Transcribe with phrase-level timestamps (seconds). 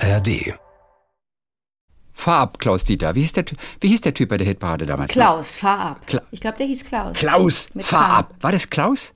[0.00, 0.54] ARD.
[2.12, 3.14] Fahr ab, Klaus Dieter.
[3.14, 3.44] Wie hieß der,
[3.80, 5.12] wie hieß der Typ bei der Hitparade damals?
[5.12, 6.00] Klaus, fahr ab.
[6.08, 7.16] Kla- ich glaube, der hieß Klaus.
[7.16, 8.34] Klaus, Mit fahr ab.
[8.40, 9.12] War das Klaus?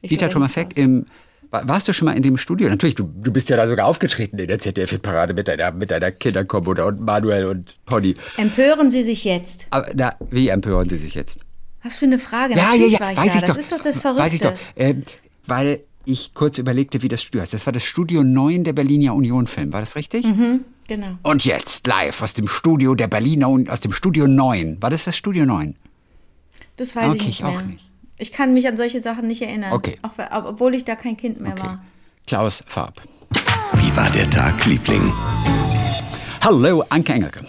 [0.00, 1.06] Ich Dieter Thomas Heck im.
[1.50, 2.68] War- Warst du schon mal in dem Studio?
[2.68, 6.10] Natürlich, du, du bist ja da sogar aufgetreten in der ZDF-Parade mit deiner, mit deiner
[6.10, 8.16] Kinderkombo da und Manuel und Pony.
[8.36, 9.66] Empören Sie sich jetzt.
[9.70, 11.40] Aber na, wie empören Sie sich jetzt?
[11.82, 12.54] Was für eine Frage.
[12.54, 13.38] Ja, ja, Natürlich ja, war ich weiß da.
[13.38, 13.58] ich das doch.
[13.60, 14.22] ist doch das Verrückte.
[14.24, 14.52] Weiß ich doch.
[14.74, 14.96] Äh,
[15.46, 17.52] weil ich kurz überlegte, wie das Studio heißt.
[17.52, 19.72] Das war das Studio 9 der Berliner Union Film.
[19.72, 20.26] War das richtig?
[20.88, 21.08] Genau.
[21.22, 24.80] Und jetzt live aus dem Studio der Berliner und aus dem Studio 9.
[24.80, 25.76] War das das Studio 9?
[26.76, 27.90] Das weiß Okay, ich nicht ich auch nicht.
[28.18, 29.72] Ich kann mich an solche Sachen nicht erinnern.
[29.72, 29.98] Okay.
[30.02, 31.62] Auch, obwohl ich da kein Kind mehr Okay.
[31.66, 31.84] war.
[32.26, 33.02] Klaus Farb.
[33.74, 35.12] Wie war der Tag, Liebling?
[36.40, 37.44] Hallo, Anke Engelke.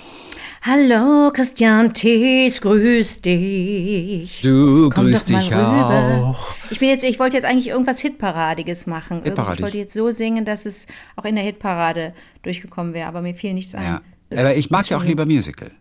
[0.61, 4.41] Hallo, Christian Thies, grüß dich.
[4.41, 6.23] Du Komm grüß doch mal dich rüber.
[6.35, 6.55] auch.
[6.69, 9.21] Ich bin jetzt, ich wollte jetzt eigentlich irgendwas Hitparadiges machen.
[9.23, 9.59] Hitparadig.
[9.59, 13.35] Ich wollte jetzt so singen, dass es auch in der Hitparade durchgekommen wäre, aber mir
[13.35, 13.83] fiel nichts ein.
[13.83, 14.01] Ja.
[14.37, 15.71] Aber ich mag ja auch lieber Musical.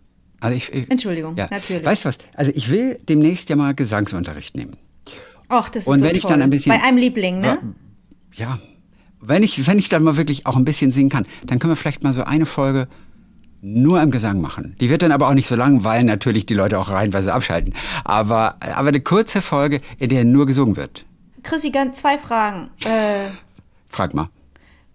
[0.40, 1.48] Also ich, ich, Entschuldigung, ja.
[1.50, 1.84] natürlich.
[1.84, 2.18] Weißt du was?
[2.36, 4.76] Also ich will demnächst ja mal Gesangsunterricht nehmen.
[5.48, 6.30] Ach, das ist Und so wenn ich toll.
[6.30, 7.58] dann ein bisschen- Bei einem Liebling, ne?
[8.34, 8.60] Ja.
[9.20, 11.76] Wenn ich, wenn ich dann mal wirklich auch ein bisschen singen kann, dann können wir
[11.76, 12.86] vielleicht mal so eine Folge
[13.60, 14.76] nur im Gesang machen.
[14.80, 17.74] Die wird dann aber auch nicht so lang, weil natürlich die Leute auch reihenweise abschalten.
[18.04, 21.04] Aber, aber eine kurze Folge, in der nur gesungen wird.
[21.42, 22.70] Chrissy, ganz zwei Fragen.
[22.84, 23.30] Äh,
[23.88, 24.28] Frag mal.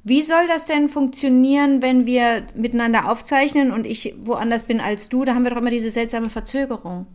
[0.04, 5.26] wie soll das denn funktionieren, wenn wir miteinander aufzeichnen und ich woanders bin als du?
[5.26, 7.08] Da haben wir doch immer diese seltsame Verzögerung.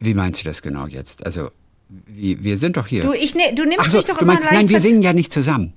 [0.00, 1.24] Wie meinst du das genau jetzt?
[1.24, 1.50] Also,
[1.88, 3.02] wie, wir sind doch hier.
[3.02, 5.12] Du, ich, ne, du nimmst so, mich doch immer meinst, leicht nein, wir singen ja
[5.12, 5.74] nicht zusammen.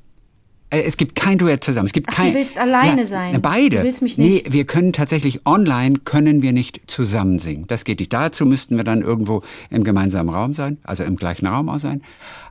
[0.75, 1.85] Äh, Es gibt kein Duett zusammen.
[1.87, 3.31] Es gibt Ach, du kein, willst alleine sein.
[3.33, 3.77] na, Beide.
[3.77, 4.45] Du willst mich nicht.
[4.45, 7.65] Nee, wir können tatsächlich online können wir nicht zusammen singen.
[7.67, 8.13] Das geht nicht.
[8.13, 12.01] Dazu müssten wir dann irgendwo im gemeinsamen Raum sein, also im gleichen Raum auch sein.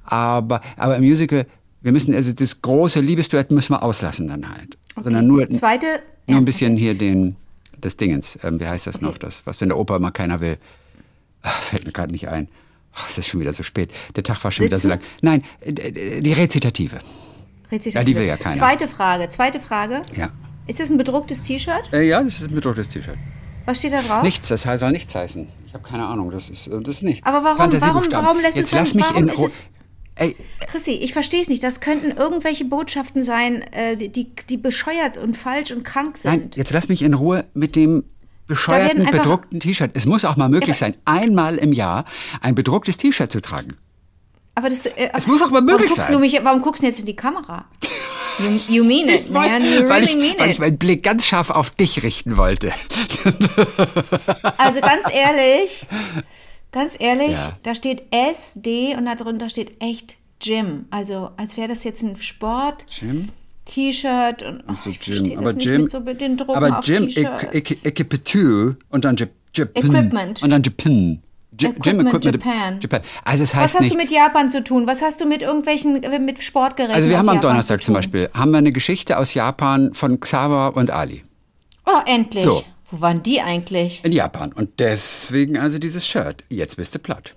[0.05, 1.47] Aber, aber im Musical,
[1.83, 4.77] wir müssen, also das große Liebesduett müssen wir auslassen dann halt.
[4.99, 5.87] Sondern nur, Zweite,
[6.27, 7.37] nur ja, ein bisschen hier den,
[7.81, 10.57] das Dingens, ähm, wie heißt das noch, das, was in der Oper immer keiner will.
[11.43, 12.49] Ach, fällt mir gerade nicht ein.
[12.95, 13.91] Ach, es ist schon wieder so spät.
[14.15, 15.01] Der Tag war schon wieder so Sitzen?
[15.23, 15.43] lang.
[15.43, 17.01] Nein, äh, äh, die Rezitative.
[17.83, 18.57] Ja, die will ja keiner.
[18.57, 20.03] Zweite Frage, zweite Frage.
[20.15, 20.31] Ja.
[20.67, 21.91] Ist das ein bedrucktes T-Shirt?
[21.93, 23.17] Äh, ja, das ist ein bedrucktes T-Shirt.
[23.67, 24.23] Was steht da drauf?
[24.23, 25.47] Nichts, das soll nichts heißen.
[25.67, 27.27] Ich habe keine Ahnung, das ist, äh, das ist nichts.
[27.27, 29.49] Aber warum- warum- warum lässt Jetzt es lass mich warum in Ruhe.
[30.17, 30.37] Ey,
[30.69, 31.63] Chrissy, ich verstehe es nicht.
[31.63, 36.31] Das könnten irgendwelche Botschaften sein, äh, die- die, bescheuert und falsch und krank sind.
[36.31, 38.05] nein, jetzt lass mich in Ruhe mit dem
[38.47, 39.91] bescheuerten, bedruckten T-Shirt.
[39.95, 42.05] Es muss auch mal möglich sein, einmal im Jahr
[42.43, 43.77] ein bedrucktes T-Shirt zu tragen.
[44.57, 46.13] Aber das, äh, Es muss auch mal möglich warum guckst sein.
[46.13, 47.65] Du mich, warum guckst du jetzt in die Kamera?
[48.39, 49.63] You, you mean it, man.
[49.63, 50.61] You weil, really ich, mean weil ich it.
[50.61, 52.73] meinen Blick ganz scharf auf dich richten wollte.
[54.59, 55.87] Also ganz ehrlich,
[56.73, 57.57] ganz ehrlich, Ja.
[57.63, 60.87] da steht SD und da drunter steht echt Gym.
[60.91, 62.85] Also als wäre das jetzt ein Sport.
[62.89, 63.29] Jim?
[63.67, 65.17] T-Shirt und ach, So ich Jim.
[65.17, 69.85] verstehe Aber Jim, mit so mit den Drucken aber Ek- Equipateur und dann Jap- Japan.
[69.85, 70.43] Equipment.
[70.43, 71.23] Und dann Japan.
[71.61, 72.81] J- Equipment Japan.
[72.81, 73.01] Japan.
[73.25, 73.95] Also es heißt Was hast nicht.
[73.95, 74.87] du mit Japan zu tun?
[74.87, 77.87] Was hast du mit irgendwelchen, äh, mit Sportgeräten also wir haben am Japan Donnerstag zu
[77.87, 77.95] zum?
[77.95, 81.25] Beispiel haben wir eine Geschichte aus Japan von Xaver und Ali
[81.87, 82.43] Oh, endlich.
[82.45, 82.65] So.
[82.91, 84.01] Wo waren die eigentlich?
[84.05, 86.45] in Japan und deswegen also dieses Shirt.
[86.49, 87.35] Jetzt bist du platt.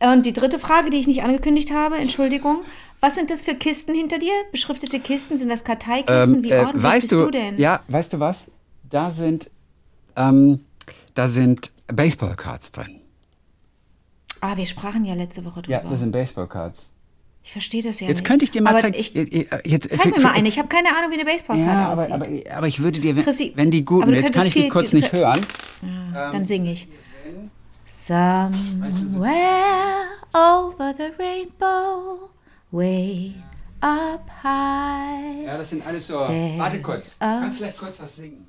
[0.00, 2.60] Und die dritte Frage, die ich nicht angekündigt habe, Entschuldigung.
[3.00, 4.32] Was sind das für Kisten hinter dir?
[4.52, 5.36] Beschriftete Kisten?
[5.36, 6.44] Sind das Karteikisten?
[6.44, 7.56] Wie äh, ordentlich weißt bist du, du denn?
[7.58, 8.46] ja, weißt du was?
[8.88, 9.50] Da sind
[10.16, 10.60] ähm,
[11.14, 13.00] da sind Baseballcards drin.
[14.40, 15.96] Ah, wir sprachen ja letzte Woche drüber.
[15.96, 16.88] sind Baseballcards.
[17.44, 18.26] ich verstehe das ja Jetzt nicht.
[18.26, 18.96] könnte ich dir mal zeigen.
[18.98, 19.32] Ich, Jetzt-
[19.64, 20.48] jetzt, zeig mir mal eine.
[20.48, 22.46] Ich habe keine Ahnung, wie eine Baseballkarte Ja, aber, aussieht.
[22.50, 24.72] aber, aber ich würde dir, wenn, Chrissy, wenn die guten, jetzt kann ich dich viel-
[24.72, 25.44] kurz nicht hören.
[26.12, 26.88] Dann singe ich.
[27.84, 32.30] Somewhere over the rainbow,
[32.70, 33.34] way
[33.80, 35.44] up high.
[35.46, 36.14] Ja, das sind alles so.
[36.20, 37.16] Warte kurz.
[37.18, 38.46] Kannst vielleicht kurz was singen?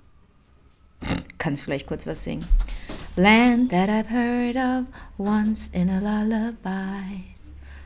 [1.38, 2.46] Kannst vielleicht kurz was singen?
[3.16, 4.88] Land that I've heard of
[5.19, 7.35] once in a lullaby.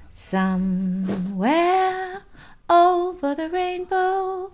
[0.10, 2.22] Somewhere
[2.70, 4.52] over the rainbow.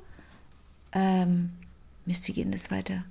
[0.91, 1.51] Ähm,
[2.05, 3.03] Mist, wie geht denn das weiter?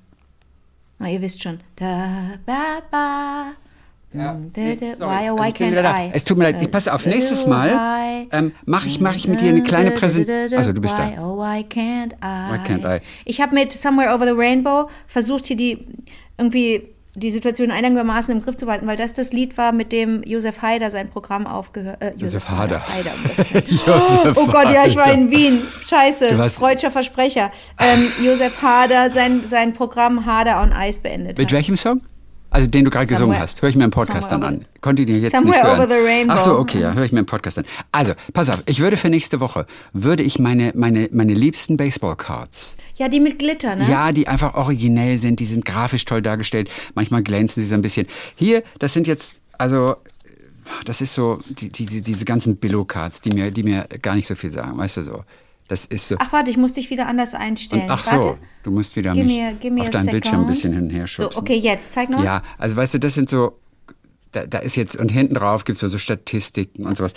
[0.99, 1.61] Ah, ihr wisst schon.
[1.77, 3.53] Da, ba, ba.
[4.13, 4.99] Ja, nee, sorry.
[4.99, 6.05] why, oh, Also why ich bin can't wieder da.
[6.05, 6.11] I?
[6.13, 6.57] Es tut mir leid.
[6.61, 7.07] Ich passe auf.
[7.07, 10.59] Nächstes Mal ähm, mache ich, mach ich mit dir eine kleine Präsentation.
[10.59, 11.23] Also du bist why, da.
[11.23, 12.53] Oh, why can't I?
[12.53, 13.01] Why can't I?
[13.25, 15.87] Ich habe mit Somewhere Over the Rainbow versucht, hier die
[16.37, 20.23] irgendwie die Situation einigermaßen im Griff zu behalten, weil das das Lied war, mit dem
[20.23, 22.03] Josef Haider sein Programm aufgehört.
[22.03, 22.83] Äh, Josef Hader.
[22.89, 23.13] Haider.
[23.67, 25.63] Josef oh Gott, ja, ich war in Wien.
[25.87, 27.51] Scheiße, freudscher Versprecher.
[27.79, 31.53] Ähm, Josef Hader sein, sein Programm Hader on Ice beendet Mit hat.
[31.53, 32.01] welchem Song?
[32.53, 34.65] Also den du gerade gesungen hast, höre ich mir im Podcast dann an.
[34.83, 35.81] Konnte ich den jetzt Somewhere nicht hören.
[35.81, 36.35] over the rainbow.
[36.37, 37.65] Ach so, okay, ja, höre ich mir im Podcast an.
[37.93, 42.77] Also, pass auf, ich würde für nächste Woche, würde ich meine, meine, meine liebsten Baseball-Cards,
[42.97, 43.89] Ja, die mit Glitter, ne?
[43.91, 47.83] ja, die einfach originell sind, die sind grafisch toll dargestellt, manchmal glänzen sie so ein
[47.83, 48.07] bisschen.
[48.37, 49.97] Hier, das sind jetzt, also,
[50.85, 54.27] das ist so, die, die, die, diese ganzen Billo-Cards, die mir, die mir gar nicht
[54.27, 55.25] so viel sagen, weißt du so.
[55.73, 56.17] Das ist so.
[56.19, 57.85] Ach, warte, ich muss dich wieder anders einstellen.
[57.85, 58.23] Und ach warte.
[58.29, 60.83] so, du musst wieder Gib mich mir- gib mir auf deinem Bildschirm ein bisschen hin
[60.83, 61.41] und her So, schubsen.
[61.41, 62.23] okay, jetzt, zeig mal.
[62.23, 63.59] Ja, also weißt du, das sind so,
[64.33, 67.15] da, da ist jetzt, und hinten drauf gibt es so Statistiken und sowas.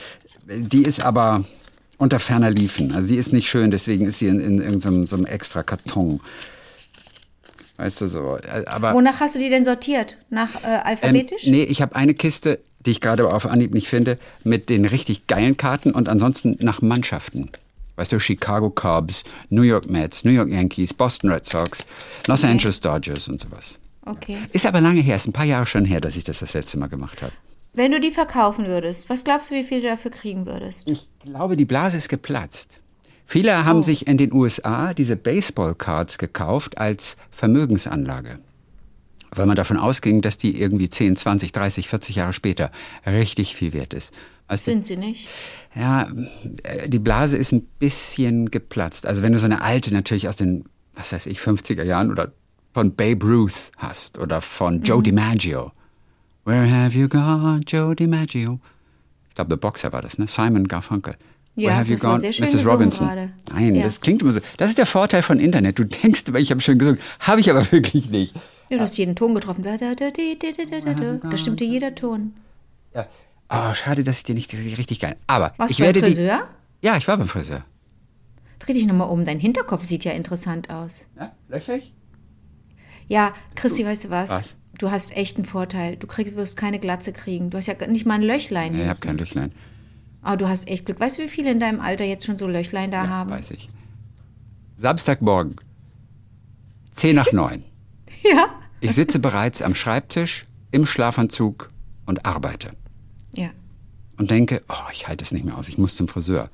[0.48, 1.44] Die ist aber
[1.98, 2.94] unter ferner Liefen.
[2.96, 6.22] Also die ist nicht schön, deswegen ist sie in, in irgendeinem so einem extra Karton.
[7.76, 8.38] Weißt du so.
[8.38, 10.16] äh, Aber Wonach hast du die denn sortiert?
[10.30, 11.46] Nach äh, ähm, alphabetisch?
[11.46, 15.28] nee, ich habe eine Kiste, die ich gerade auf Anhieb nicht finde, mit den richtig
[15.28, 17.50] geilen Karten und ansonsten nach Mannschaften.
[17.96, 21.86] Weißt du, Chicago Cubs, New York Mets, New York Yankees, Boston Red Sox,
[22.28, 23.80] Los Angeles Dodgers und sowas.
[24.06, 24.38] Okay.
[24.52, 26.78] Ist aber lange her, ist ein paar Jahre schon her, dass ich das das letzte
[26.78, 27.32] Mal gemacht habe.
[27.74, 30.90] Wenn du die verkaufen würdest, was glaubst du, wie viel du dafür kriegen würdest?
[30.90, 32.80] Ich glaube, die Blase ist geplatzt.
[33.26, 38.40] Viele haben sich in den USA diese Baseball-Cards gekauft als Vermögensanlage.
[39.32, 42.72] Weil man davon ausging, dass die irgendwie 10, 20, 30, 40 Jahre später
[43.06, 44.14] richtig viel wert ist.
[44.48, 45.28] Du, Sind sie nicht?
[45.76, 46.08] Ja,
[46.64, 49.06] äh, die Blase ist ein bisschen geplatzt.
[49.06, 52.32] Also wenn du so eine alte natürlich aus den, was weiß ich, 50er Jahren oder
[52.74, 55.72] von Babe Ruth hast oder von Joe DiMaggio.
[56.46, 58.60] Where have you gone, Joe DiMaggio?
[59.30, 60.28] Ich glaube, der Boxer war das, ne?
[60.28, 61.16] Simon Garfunkel.
[61.56, 62.66] Ja, Where have you gone, Mrs.
[62.66, 63.08] Robinson?
[63.08, 63.30] gerade.
[63.54, 63.84] Nein, Ja.
[63.84, 64.42] das klingt immer so.
[64.58, 65.80] Das ist der Vorteil von Internet.
[65.80, 67.00] Du denkst ich habe schön gesungen.
[67.22, 68.36] Habe ich aber wirklich nicht.
[68.70, 69.64] Ja, du hast jeden Ton getroffen.
[69.64, 72.34] Da stimmte jeder Ton.
[72.94, 73.08] Ja.
[73.50, 75.16] Oh, schade, dass ich dir nicht richtig geil.
[75.28, 76.48] Aber Warst ich du beim werde Friseur?
[76.82, 76.88] die.
[76.88, 77.64] Ja, ich war beim Friseur.
[78.60, 79.26] Dreh dich nochmal um.
[79.26, 81.06] Dein Hinterkopf sieht ja interessant aus.
[81.20, 81.94] Ja, löchrig?
[83.08, 84.30] Ja, Christi, weißt du was?
[84.32, 84.56] Was?
[84.80, 85.96] Du hast echt einen Vorteil.
[85.96, 87.50] Du kriegst, wirst keine Glatze kriegen.
[87.50, 88.74] Du hast ja nicht mal ein Löchlein.
[88.74, 89.52] Nee, ich habe kein Löchlein.
[90.22, 91.00] Aber du hast echt Glück.
[91.00, 93.30] Weißt du, wie viele in deinem Alter jetzt schon so Löchlein da haben?
[93.30, 93.70] Weiß ich.
[94.76, 95.56] Samstagmorgen,
[96.92, 97.64] 10 nach 9.
[98.24, 98.50] Ja.
[98.82, 101.70] Ich sitze bereits am Schreibtisch im Schlafanzug
[102.08, 102.72] und arbeite.
[103.36, 103.50] Ja.
[104.18, 106.50] Und denke, oh, ich halte es nicht mehr aus, ich muss zum Friseur.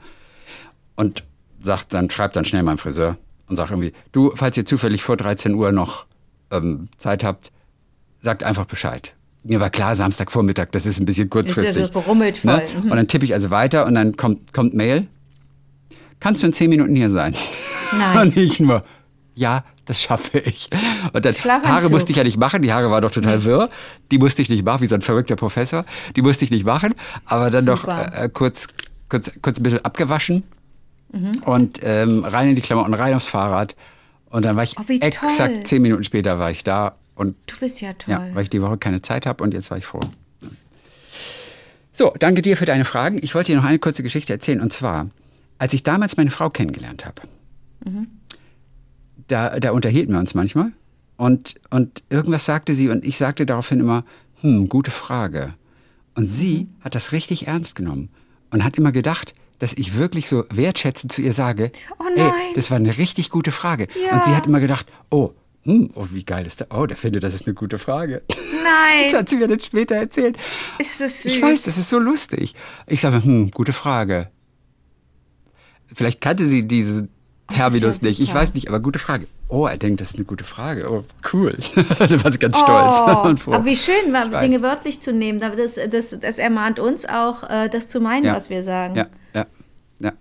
[0.96, 1.24] Und
[1.62, 3.18] sag dann, schreibt dann schnell meinem Friseur
[3.48, 6.06] und sag irgendwie, du, falls ihr zufällig vor 13 Uhr noch
[6.50, 7.52] ähm, Zeit habt,
[8.22, 9.14] sagt einfach Bescheid.
[9.44, 11.86] Mir war klar, Samstagvormittag, das ist ein bisschen kurzfristig.
[11.86, 12.58] so gerummelt voll.
[12.58, 12.64] Ne?
[12.84, 15.08] Und dann tippe ich also weiter und dann kommt, kommt Mail.
[16.20, 17.36] Kannst du in 10 Minuten hier sein?
[17.98, 18.18] Nein.
[18.28, 18.84] Und ich nur,
[19.34, 20.70] ja, das schaffe ich.
[21.14, 21.70] Und dann Schlafanzug.
[21.72, 23.70] Haare musste ich ja nicht machen, die Haare war doch total wirr.
[24.12, 25.86] Die musste ich nicht machen, wie so ein verrückter Professor.
[26.16, 26.94] Die musste ich nicht machen,
[27.26, 28.12] aber dann noch Super.
[28.16, 28.68] äh, kurz,
[29.10, 30.44] kurz, kurz ein bisschen abgewaschen
[31.14, 31.44] Mhm.
[31.46, 33.76] und ähm, rein in die Klamotten, rein aufs Fahrrad.
[34.30, 35.64] Und dann war ich Oh, exakt toll.
[35.66, 38.14] zehn Minuten später war ich da und Du bist ja toll.
[38.14, 40.00] ja, weil ich die Woche keine Zeit habe und jetzt war ich froh.
[41.94, 43.20] So, danke dir für deine Fragen.
[43.22, 44.62] Ich wollte dir noch eine kurze Geschichte erzählen.
[44.62, 45.08] Und zwar,
[45.58, 47.22] als ich damals meine Frau kennengelernt habe,
[49.32, 50.72] da, da unterhielten wir uns manchmal.
[51.18, 54.04] Und, und irgendwas sagte sie und ich sagte daraufhin immer,
[54.42, 55.54] hm, gute Frage.
[56.16, 58.10] Und sie hat das richtig ernst genommen
[58.50, 62.32] und hat immer gedacht, dass ich wirklich so wertschätzend zu ihr sage, Oh nein.
[62.56, 63.88] das war eine richtig gute Frage.
[64.04, 64.16] Ja.
[64.16, 65.32] Und sie hat immer gedacht, oh,
[65.64, 66.72] hm, oh, wie geil ist das?
[66.72, 68.24] Oh, der findet, das ist eine gute Frage.
[68.64, 69.20] Das Nein.
[69.22, 70.38] hat sie mir dann später erzählt.
[70.78, 71.34] Ist das süß.
[71.34, 72.54] Ich weiß, das ist so lustig.
[72.86, 74.30] Ich sage, hm, gute Frage.
[75.92, 77.10] Vielleicht kannte sie diesen
[77.54, 78.20] Terminus ja nicht.
[78.20, 78.40] Ich super.
[78.42, 79.28] weiß nicht, aber gute Frage.
[79.48, 80.90] Oh, er denkt, das ist eine gute Frage.
[80.90, 81.04] Oh,
[81.34, 81.52] cool.
[82.00, 83.54] da war sie ganz stolz Oh, froh.
[83.54, 84.14] aber wie schön.
[84.42, 85.40] Dinge wörtlich zu nehmen.
[85.40, 88.36] Das, das, das ermahnt uns auch, äh, das zu meinen, Ja.
[88.36, 88.96] was wir sagen.
[88.96, 89.46] Ja, ja,
[90.00, 90.14] ja.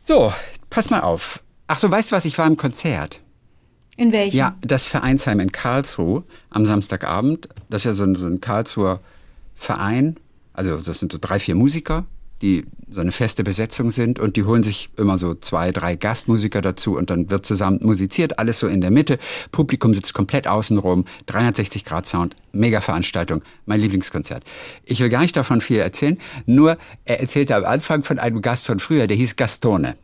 [0.00, 0.32] So,
[0.70, 1.40] pass mal auf.
[1.66, 2.24] Ach so, weißt du was?
[2.24, 3.20] Ich war im Konzert.
[3.96, 4.36] In welchem?
[4.36, 7.48] Ja, das Vereinsheim in Karlsruhe am Samstagabend.
[7.70, 9.00] Das ist ja so ein, so ein Karlsruher
[9.54, 10.16] Verein.
[10.52, 12.04] Also das sind so drei, vier Musiker,
[12.44, 16.60] die so eine feste Besetzung sind und die holen sich immer so zwei, drei Gastmusiker
[16.60, 19.18] dazu und dann wird zusammen musiziert, alles so in der Mitte.
[19.50, 24.44] Publikum sitzt komplett außenrum, 360 Grad Sound, mega Veranstaltung, mein Lieblingskonzert.
[24.84, 28.66] Ich will gar nicht davon viel erzählen, nur er erzählte am Anfang von einem Gast
[28.66, 29.96] von früher, der hieß Gastone.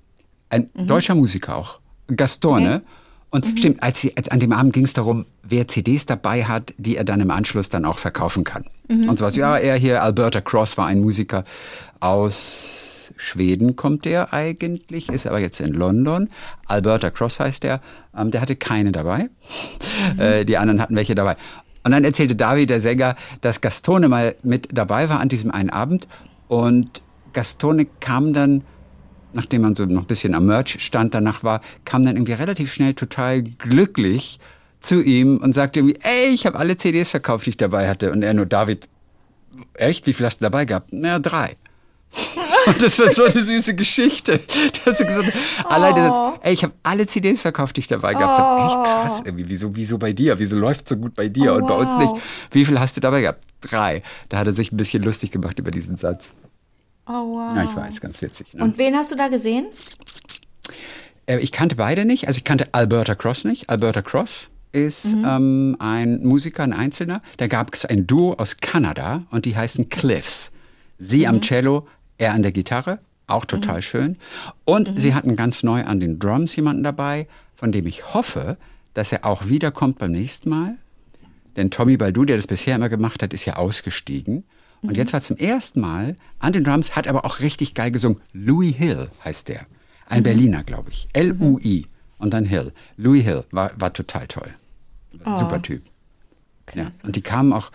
[0.48, 1.78] Ein deutscher Musiker auch.
[2.08, 2.82] Gastone.
[3.30, 6.74] Und stimmt, als, sie, als an dem Abend ging es darum, wer CDs dabei hat,
[6.78, 8.64] die er dann im Anschluss dann auch verkaufen kann.
[8.88, 9.36] Und sowas.
[9.36, 11.44] Ja, er hier, Alberta Cross war ein Musiker
[12.00, 16.28] aus Schweden, kommt der eigentlich, ist aber jetzt in London.
[16.66, 17.80] Alberta Cross heißt der.
[18.16, 19.28] Ähm, der hatte keine dabei.
[20.18, 21.36] Äh, die anderen hatten welche dabei.
[21.84, 25.70] Und dann erzählte David, der Sänger, dass Gastone mal mit dabei war an diesem einen
[25.70, 26.08] Abend.
[26.48, 28.62] Und Gastone kam dann
[29.32, 32.72] nachdem man so noch ein bisschen am Merch stand danach war, kam dann irgendwie relativ
[32.72, 34.38] schnell total glücklich
[34.80, 38.12] zu ihm und sagte irgendwie, ey, ich habe alle CDs verkauft, die ich dabei hatte.
[38.12, 38.88] Und er nur, David,
[39.74, 40.88] echt, wie viel hast du dabei gehabt?
[40.90, 41.56] Na, drei.
[42.66, 44.40] Und das war so eine süße Geschichte.
[44.84, 46.32] Dass er gesagt hat, alleine, Oh.
[46.42, 48.66] ey, ich habe alle CDs verkauft, die ich dabei gehabt habe.
[48.66, 48.82] Echt Oh.
[48.82, 49.48] krass, irgendwie.
[49.48, 50.38] Wieso, wieso bei dir?
[50.38, 52.12] Wieso läuft so gut bei dir Oh, und bei uns wow.
[52.14, 52.24] nicht?
[52.50, 53.44] Wie viel hast du dabei gehabt?
[53.60, 54.02] Drei.
[54.28, 56.32] Da hat er sich ein bisschen lustig gemacht über diesen Satz.
[57.12, 57.56] Oh, wow.
[57.56, 58.54] Ja, ich weiß, ganz witzig.
[58.54, 58.62] Ne?
[58.62, 59.66] Und wen hast du da gesehen?
[61.26, 62.28] Äh, Ich kannte beide nicht.
[62.28, 63.68] Also ich kannte Alberta Cross nicht.
[63.68, 67.20] Alberta Cross ist ähm, ein Musiker, ein Einzelner.
[67.38, 70.52] Da gab es ein Duo aus Kanada und die heißen Cliffs.
[70.98, 71.88] Sie am Cello,
[72.18, 74.16] er an der Gitarre, auch total schön.
[74.64, 77.26] Und sie hatten ganz neu an den Drums jemanden dabei,
[77.56, 78.56] von dem ich hoffe,
[78.94, 80.76] dass er auch wiederkommt beim nächsten Mal.
[81.56, 84.44] Denn Tommy Baldu, der das bisher immer gemacht hat, ist ja ausgestiegen.
[84.82, 88.20] Und jetzt war zum ersten Mal an den Drums, hat aber auch richtig geil gesungen.
[88.32, 89.66] Louis Hill heißt der.
[90.06, 91.08] Ein Berliner, glaube ich.
[91.12, 91.86] L-U-I
[92.18, 92.72] und dann Hill.
[92.96, 94.48] Louis Hill war, war total toll.
[95.12, 95.82] Super Typ.
[96.74, 96.88] Ja.
[97.04, 97.70] Und die kamen auch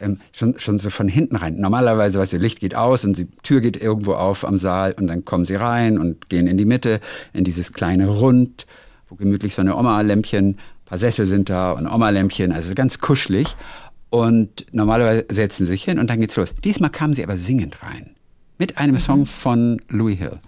[0.00, 1.58] ähm, schon, schon so von hinten rein.
[1.58, 5.06] Normalerweise, weißt du, Licht geht aus und die Tür geht irgendwo auf am Saal und
[5.06, 7.00] dann kommen sie rein und gehen in die Mitte,
[7.32, 8.66] in dieses kleine Rund,
[9.08, 13.56] wo gemütlich so eine Oma-Lämpchen, ein paar Sessel sind da und Oma-Lämpchen, also ganz kuschelig.
[14.10, 16.54] Und normalerweise setzen sie sich hin und dann geht's los.
[16.64, 18.10] Diesmal kamen sie aber singend rein.
[18.58, 20.40] Mit einem Song von Louis Hill.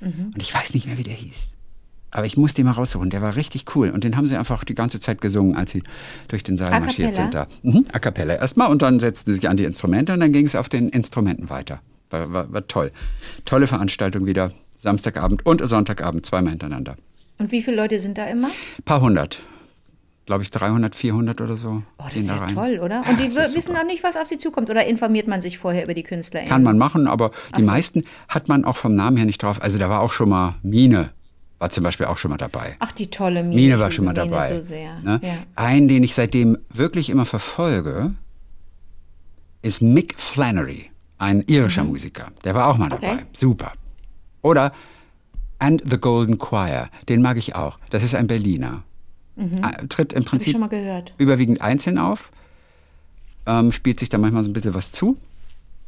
[0.00, 1.52] Und ich weiß nicht mehr, wie der hieß.
[2.10, 3.10] Aber ich muss den mal raussuchen.
[3.10, 3.90] Der war richtig cool.
[3.90, 5.82] Und den haben sie einfach die ganze Zeit gesungen, als sie
[6.28, 7.46] durch den Saal marschiert sind da.
[7.62, 8.70] Mhm, a cappella erstmal.
[8.70, 11.50] Und dann setzten sie sich an die Instrumente und dann ging es auf den Instrumenten
[11.50, 11.80] weiter.
[12.10, 12.92] War, war, war toll.
[13.44, 14.52] Tolle Veranstaltung wieder.
[14.78, 16.96] Samstagabend und Sonntagabend zweimal hintereinander.
[17.38, 18.50] Und wie viele Leute sind da immer?
[18.84, 19.42] Paar hundert.
[20.26, 21.82] Glaube ich 300, 400 oder so.
[21.98, 22.54] Oh, das ist da ja rein.
[22.54, 23.04] toll, oder?
[23.08, 24.68] Und die wissen noch nicht, was auf sie zukommt.
[24.68, 26.42] Oder informiert man sich vorher über die Künstler?
[26.42, 29.62] Kann man machen, aber die meisten hat man auch vom Namen her nicht drauf.
[29.62, 31.10] Also da war auch schon mal Mine,
[31.60, 32.74] war zum Beispiel auch schon mal dabei.
[32.80, 33.54] Ach, die tolle Mine.
[33.54, 34.52] Mine war schon mal Mine dabei.
[34.52, 34.98] So sehr.
[35.00, 35.20] Ne?
[35.22, 35.34] Ja.
[35.54, 38.12] Einen, den ich seitdem wirklich immer verfolge,
[39.62, 42.32] ist Mick Flannery, ein irischer Musiker.
[42.42, 43.12] Der war auch mal dabei.
[43.12, 43.18] Mhm.
[43.18, 43.26] Okay.
[43.32, 43.72] Super.
[44.42, 44.72] Oder
[45.60, 47.78] And the Golden Choir, den mag ich auch.
[47.90, 48.82] Das ist ein Berliner.
[49.36, 50.24] Äh, Tritt im Mhm.
[50.26, 50.56] Prinzip
[51.18, 52.30] überwiegend einzeln auf,
[53.46, 55.16] ähm, spielt sich da manchmal so ein bisschen was zu.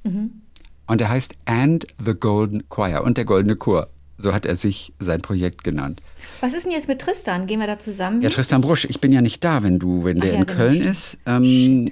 [0.05, 0.43] Mhm.
[0.87, 3.89] Und er heißt And the Golden Choir und der Goldene Chor.
[4.21, 6.03] So hat er sich sein Projekt genannt.
[6.41, 7.47] Was ist denn jetzt mit Tristan?
[7.47, 8.21] Gehen wir da zusammen?
[8.23, 10.81] Ja, Tristan Brusch, ich bin ja nicht da, wenn du, wenn der ja, in Köln
[10.81, 11.19] ist.
[11.25, 11.91] Ähm,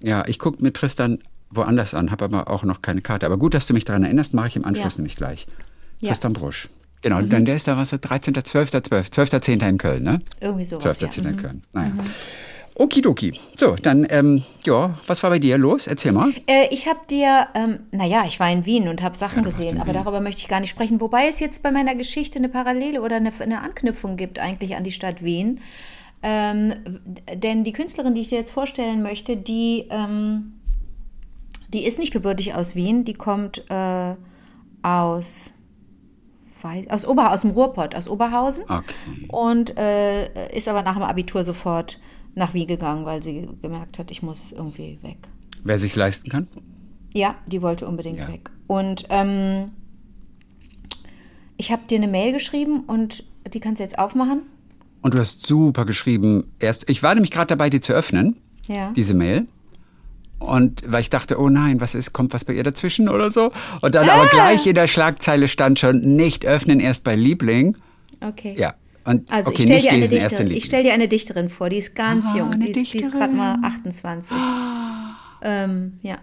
[0.00, 3.26] ja, ich gucke mit Tristan woanders an, habe aber auch noch keine Karte.
[3.26, 4.98] Aber gut, dass du mich daran erinnerst, mache ich im Anschluss Ja.
[4.98, 5.46] nämlich gleich.
[6.00, 6.06] Ja.
[6.06, 6.06] Mhm.
[6.08, 6.68] Tristan Brusch.
[7.06, 10.18] Genau, dann der ist da, was, 13., 12., 12., 12., in Köln, ne?
[10.40, 10.82] Irgendwie sowas.
[10.82, 11.02] 12.
[11.02, 11.10] ja.
[11.10, 11.24] 10.
[11.24, 11.36] in Mhm.
[11.36, 11.62] Köln.
[11.72, 11.92] Naja.
[12.74, 13.38] Okidoki.
[13.56, 15.86] So, dann, ähm, ja, was war bei dir los?
[15.86, 16.32] Erzähl mal.
[16.48, 19.78] Äh, ich habe dir, ähm, naja, ich war in Wien und habe Sachen warst gesehen,
[19.78, 20.02] aber Wien.
[20.02, 21.00] darüber möchte ich gar nicht sprechen.
[21.00, 24.82] Wobei es jetzt bei meiner Geschichte eine Parallele oder eine, eine Anknüpfung gibt eigentlich an
[24.82, 25.60] die Stadt Wien.
[26.24, 26.74] Ähm,
[27.32, 30.54] denn die Künstlerin, die ich dir jetzt vorstellen möchte, die, ähm,
[31.72, 34.14] die ist nicht gebürtig aus Wien, die kommt äh,
[34.82, 35.52] aus,
[36.66, 38.64] weiß, aus, Ober, aus dem Ruhrpott, aus Oberhausen.
[38.68, 38.94] Okay.
[39.28, 41.98] Und äh, ist aber nach dem Abitur sofort
[42.34, 45.16] nach Wien gegangen, weil sie gemerkt hat, ich muss irgendwie weg.
[45.64, 46.48] Wer sich's leisten kann?
[47.14, 48.28] Ja, die wollte unbedingt Ja.
[48.28, 48.50] weg.
[48.66, 49.72] Und ähm,
[51.56, 54.42] ich habe dir eine Mail geschrieben und die kannst du jetzt aufmachen.
[55.02, 56.52] Und du hast super geschrieben.
[56.58, 58.90] Erst, ich war nämlich gerade dabei, die zu öffnen, Ja.
[58.92, 59.46] diese Mail.
[60.38, 63.50] Und weil ich dachte, oh nein, was ist, kommt was bei ihr dazwischen oder so.
[63.80, 67.76] Und dann aber gleich in der Schlagzeile stand schon, nicht öffnen, erst bei Liebling.
[68.20, 68.54] Okay.
[68.58, 68.74] Ja.
[69.04, 72.38] Und Also okay, ich stelle dir, stell dir eine Dichterin vor, die ist ganz Ah,
[72.38, 72.58] jung.
[72.58, 74.36] Die ist, die ist gerade mal 28.
[75.42, 76.18] Ähm, ja.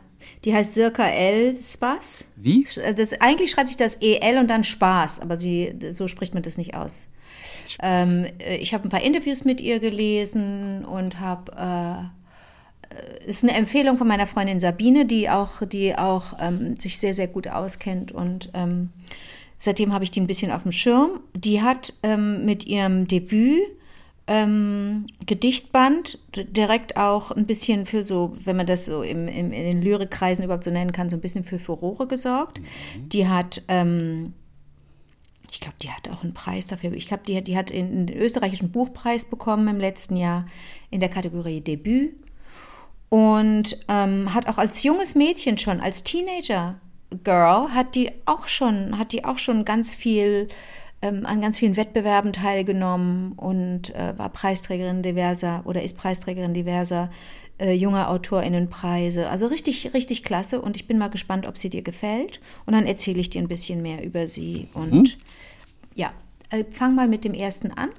[0.46, 2.30] Die heißt Sirka El Spas.
[2.36, 2.68] Wie?
[2.96, 6.58] Das, eigentlich schreibt sich das EL und dann Spaß, aber sie, so spricht man das
[6.58, 7.08] nicht aus.
[7.82, 12.10] Ähm, äh, ich habe ein paar Interviews mit ihr gelesen und habe äh, äh,
[13.26, 17.28] ist eine Empfehlung von meiner Freundin Sabine, die auch, die auch ähm, sich sehr, sehr
[17.28, 18.90] gut auskennt und ähm,
[19.60, 21.22] seitdem habe ich die ein bisschen auf dem Schirm.
[21.36, 23.62] Die hat ähm, mit ihrem Debüt
[24.28, 29.64] ähm, Gedichtband direkt auch ein bisschen für so, wenn man das so im, im, in
[29.64, 32.60] den Lyrikkreisen überhaupt so nennen kann, so ein bisschen für Furore gesorgt.
[32.98, 34.34] Die hat, ähm,
[35.52, 36.94] ich glaube, die hat auch einen Preis dafür.
[36.94, 40.46] Ich glaube, die, hat- die hat den österreichischen Buchpreis bekommen im letzten Jahr
[40.90, 42.14] in der Kategorie Debüt
[43.14, 46.80] und ähm, hat auch als junges Mädchen schon, als Teenager
[47.24, 50.48] Girl, hat die auch schon, hat die auch schon ganz viel
[51.04, 57.12] ähm, an ganz vielen Wettbewerben teilgenommen und äh, war Preisträgerin diverser oder ist Preisträgerin diverser
[57.60, 59.30] äh, junger AutorInnenpreise.
[59.30, 62.40] Also richtig, richtig klasse und ich bin mal gespannt, ob sie dir gefällt.
[62.66, 64.70] Und dann erzähle ich dir ein bisschen mehr über sie.
[64.74, 65.20] Und
[65.94, 66.12] ja,
[66.50, 67.90] äh, fang mal mit dem ersten an.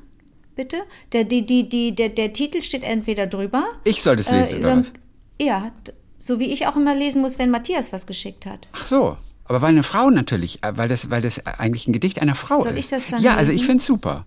[0.57, 0.79] bitte?
[1.13, 3.63] Der, die, die, die, der, der Titel steht entweder drüber.
[3.85, 4.93] Ich soll das lesen, äh, oder über- was?
[5.41, 5.73] Ja,
[6.19, 8.69] so wie ich auch immer lesen muss, wenn Matthias was geschickt hat.
[8.73, 9.17] Ach so.
[9.47, 12.63] Aber weil eine Frau natürlich, äh, weil das, weil das eigentlich ein Gedicht einer Frau
[12.63, 12.79] Soll ist.
[12.79, 13.61] ich das dann Ja, also lesen?
[13.61, 14.25] ich finde es super.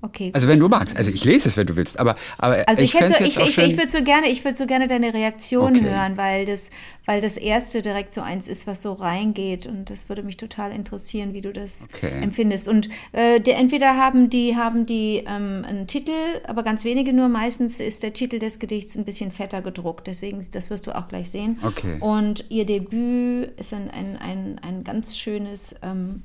[0.00, 0.30] Okay.
[0.32, 0.96] Also wenn du magst.
[0.96, 1.98] Also ich lese es, wenn du willst.
[1.98, 4.44] Aber, aber Also ich, hätte so, jetzt ich, auch ich, ich würde so gerne, ich
[4.44, 5.90] würde so gerne deine Reaktion Okay.
[5.90, 6.70] hören, weil das,
[7.04, 10.70] weil das erste direkt so eins ist, was so reingeht und das würde mich total
[10.70, 12.12] interessieren, wie du das Okay.
[12.22, 12.68] empfindest.
[12.68, 16.12] Und äh, der, entweder haben die haben die ähm, einen Titel,
[16.46, 17.28] aber ganz wenige nur.
[17.28, 21.08] Meistens ist der Titel des Gedichts ein bisschen fetter gedruckt, deswegen das wirst du auch
[21.08, 21.58] gleich sehen.
[21.64, 21.96] Okay.
[21.98, 26.22] Und ihr Debüt ist ein ein, ein, ein ganz schönes ähm,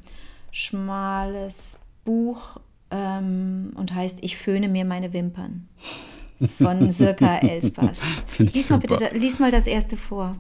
[0.51, 2.60] schmales Buch
[2.93, 5.67] ähm, und heißt Ich föhne mir meine Wimpern
[6.57, 8.03] von Sirka Elspas.
[8.38, 10.38] Lies, mal bitte, lies mal das erste vor.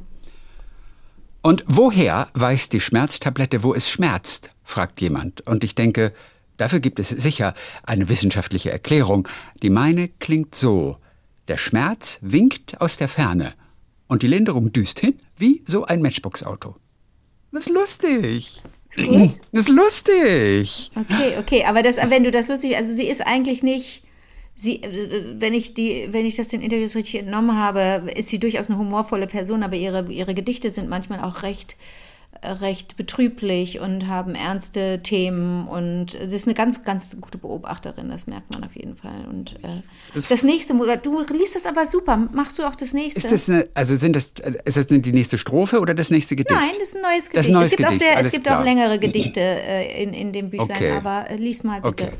[1.41, 4.51] Und woher weiß die Schmerztablette, wo es schmerzt?
[4.63, 5.41] fragt jemand.
[5.41, 6.13] Und ich denke,
[6.55, 9.27] dafür gibt es sicher eine wissenschaftliche Erklärung.
[9.61, 10.97] Die meine klingt so.
[11.49, 13.53] Der Schmerz winkt aus der Ferne
[14.07, 16.75] und die Linderung düst hin wie so ein Matchbox-Auto.
[17.51, 17.73] Das ist
[18.95, 19.39] lustig.
[19.51, 20.91] Das ist lustig.
[20.95, 24.03] Okay, okay, aber das, wenn du das lustig, also sie ist eigentlich nicht,
[24.55, 24.81] sie,
[25.37, 28.79] wenn ich die, wenn ich das den Interviews richtig entnommen habe, ist sie durchaus eine
[28.79, 31.75] humorvolle Person, aber ihre, ihre Gedichte sind manchmal auch recht,
[32.43, 38.27] recht betrüblich und haben ernste Themen und sie ist eine ganz, ganz gute Beobachterin, das
[38.27, 39.25] merkt man auf jeden Fall.
[39.29, 39.81] Und äh,
[40.13, 43.19] das, nächste, du liest das aber super, machst du auch das nächste?
[43.19, 44.33] Ist das eine, also sind das,
[44.65, 46.59] ist das die nächste Strophe oder das nächste Gedicht?
[46.59, 47.51] Nein, das ist ein neues Gedicht.
[47.51, 50.49] Neues es gibt, Gedicht, auch, sehr, es gibt auch längere Gedichte äh, in, in dem
[50.49, 50.91] Büchlein, Okay.
[50.91, 52.05] aber äh, lies mal bitte.
[52.05, 52.13] Okay.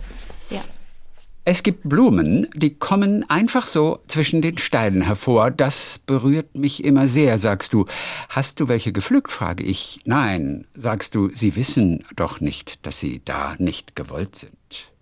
[0.50, 0.62] Ja.
[1.46, 5.52] Es gibt Blumen, die kommen einfach so zwischen den Steinen hervor.
[5.52, 7.86] Das berührt mich immer sehr, sagst du.
[8.30, 10.00] Hast du welche gepflückt, frage ich.
[10.06, 14.94] Nein, sagst du, sie wissen doch nicht, dass sie da nicht gewollt sind.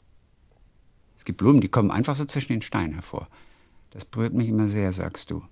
[1.16, 3.28] Es gibt Blumen, die kommen einfach so zwischen den Steinen hervor.
[3.92, 5.44] Das berührt mich immer sehr, sagst du.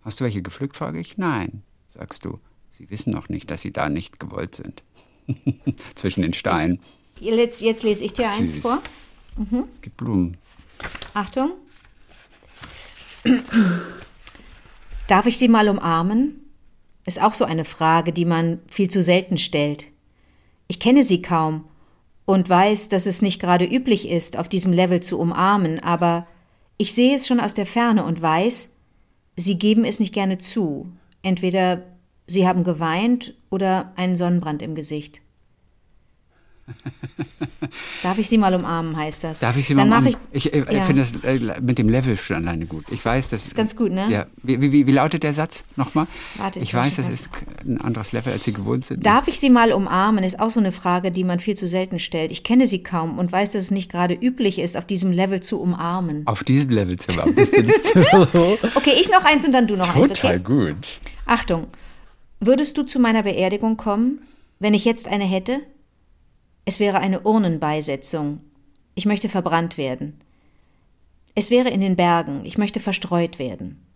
[0.00, 1.18] Hast du welche gepflückt, frage ich.
[1.18, 2.40] Nein, sagst du.
[2.70, 4.82] Sie wissen noch nicht, dass sie da nicht gewollt sind.
[5.94, 6.80] zwischen den Steinen.
[7.20, 8.78] Jetzt, jetzt lese ich dir eins Süß.
[9.44, 9.66] Vor.
[9.70, 10.36] Es gibt Blumen.
[11.14, 11.52] Achtung.
[15.06, 16.40] Darf ich Sie mal umarmen?
[17.04, 19.86] Ist auch so eine Frage, die man viel zu selten stellt.
[20.68, 21.64] Ich kenne Sie kaum
[22.24, 26.26] und weiß, dass es nicht gerade üblich ist, auf diesem Level zu umarmen, aber
[26.76, 28.76] ich sehe es schon aus der Ferne und weiß,
[29.36, 30.92] Sie geben es nicht gerne zu.
[31.22, 31.82] Entweder
[32.26, 35.20] Sie haben geweint oder einen Sonnenbrand im Gesicht.
[38.02, 39.40] Darf ich Sie mal umarmen, heißt das.
[39.40, 40.16] Darf ich Sie mal Dann mach machen?
[40.32, 40.82] ich, Ich, äh, ja.
[40.82, 42.84] finde das äh, mit dem Level schon alleine gut.
[42.90, 44.06] Ich weiß, das Ist ganz gut, ne?
[44.10, 44.26] Ja.
[44.42, 46.06] Wie, wie, wie lautet der Satz nochmal?
[46.36, 47.28] Warte, ich ich weiß, das ist
[47.64, 49.04] ein anderes Level, als Sie gewohnt sind.
[49.04, 51.98] Darf ich Sie mal umarmen, ist auch so eine Frage, die man viel zu selten
[51.98, 52.30] stellt.
[52.30, 55.40] Ich kenne Sie kaum und weiß, dass es nicht gerade üblich ist, auf diesem Level
[55.40, 56.26] zu umarmen.
[56.26, 57.16] Auf diesem Level zu ich
[58.76, 60.12] Okay, ich noch eins und dann du noch eins.
[60.12, 60.44] total Okay?
[60.44, 61.00] gut.
[61.24, 61.66] Achtung,
[62.40, 64.20] würdest du zu meiner Beerdigung kommen,
[64.58, 65.60] wenn ich jetzt eine hätte?
[66.66, 68.40] Es wäre eine Urnenbeisetzung.
[68.96, 70.20] Ich möchte verbrannt werden.
[71.36, 72.44] Es wäre in den Bergen.
[72.44, 73.86] Ich möchte verstreut werden.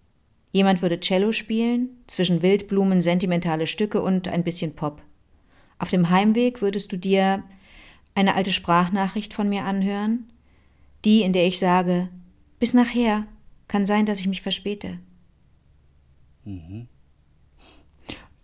[0.53, 5.03] Jemand würde Cello spielen, zwischen Wildblumen sentimentale Stücke und ein bisschen Pop.
[5.79, 7.43] Auf dem Heimweg würdest du dir
[8.15, 10.31] eine alte Sprachnachricht von mir anhören,
[11.05, 12.09] die, in der ich sage,
[12.61, 13.27] bis nachher,
[13.67, 14.99] kann sein, dass ich mich verspäte.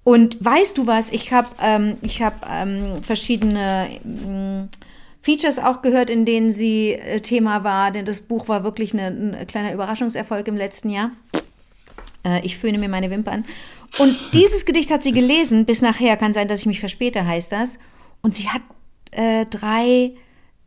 [0.06, 1.10] Und weißt du was?
[1.10, 4.68] Ich habe ähm, ich hab, ähm, verschiedene ähm,
[5.20, 9.08] Features auch gehört, in denen sie äh, Thema war, denn das Buch war wirklich eine,
[9.08, 11.10] ein kleiner Überraschungserfolg im letzten Jahr.
[12.24, 13.44] Äh, ich föhne mir meine Wimpern.
[13.98, 17.50] Und dieses Gedicht hat sie gelesen, bis nachher kann sein, dass ich mich verspäte, heißt
[17.50, 17.80] das.
[18.22, 18.62] Und sie hat
[19.10, 20.12] äh, drei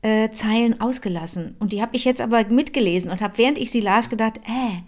[0.02, 1.56] äh, Zeilen ausgelassen.
[1.60, 4.82] Und die habe ich jetzt aber mitgelesen und habe, während ich sie las, gedacht, äh,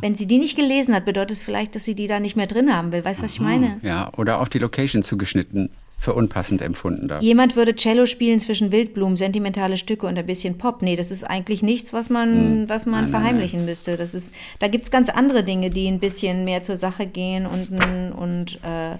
[0.00, 2.46] wenn sie die nicht gelesen hat, bedeutet es vielleicht, dass sie die da nicht mehr
[2.46, 3.04] drin haben will.
[3.04, 3.78] Weißt du, was ich meine?
[3.82, 7.20] Ja, oder auf die Location zugeschnitten, für unpassend empfunden da.
[7.20, 10.80] Jemand würde Cello spielen zwischen Wildblumen, sentimentale Stücke und ein bisschen Pop.
[10.80, 13.98] Nee, das ist eigentlich nichts, was man, was man verheimlichen müsste.
[13.98, 17.46] Das ist, da gibt es ganz andere Dinge, die ein bisschen mehr zur Sache gehen
[17.46, 17.68] und,
[18.16, 18.96] und äh,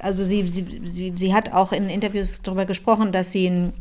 [0.00, 3.72] also sie, sie, sie, sie hat auch in Interviews darüber gesprochen, dass sie ein,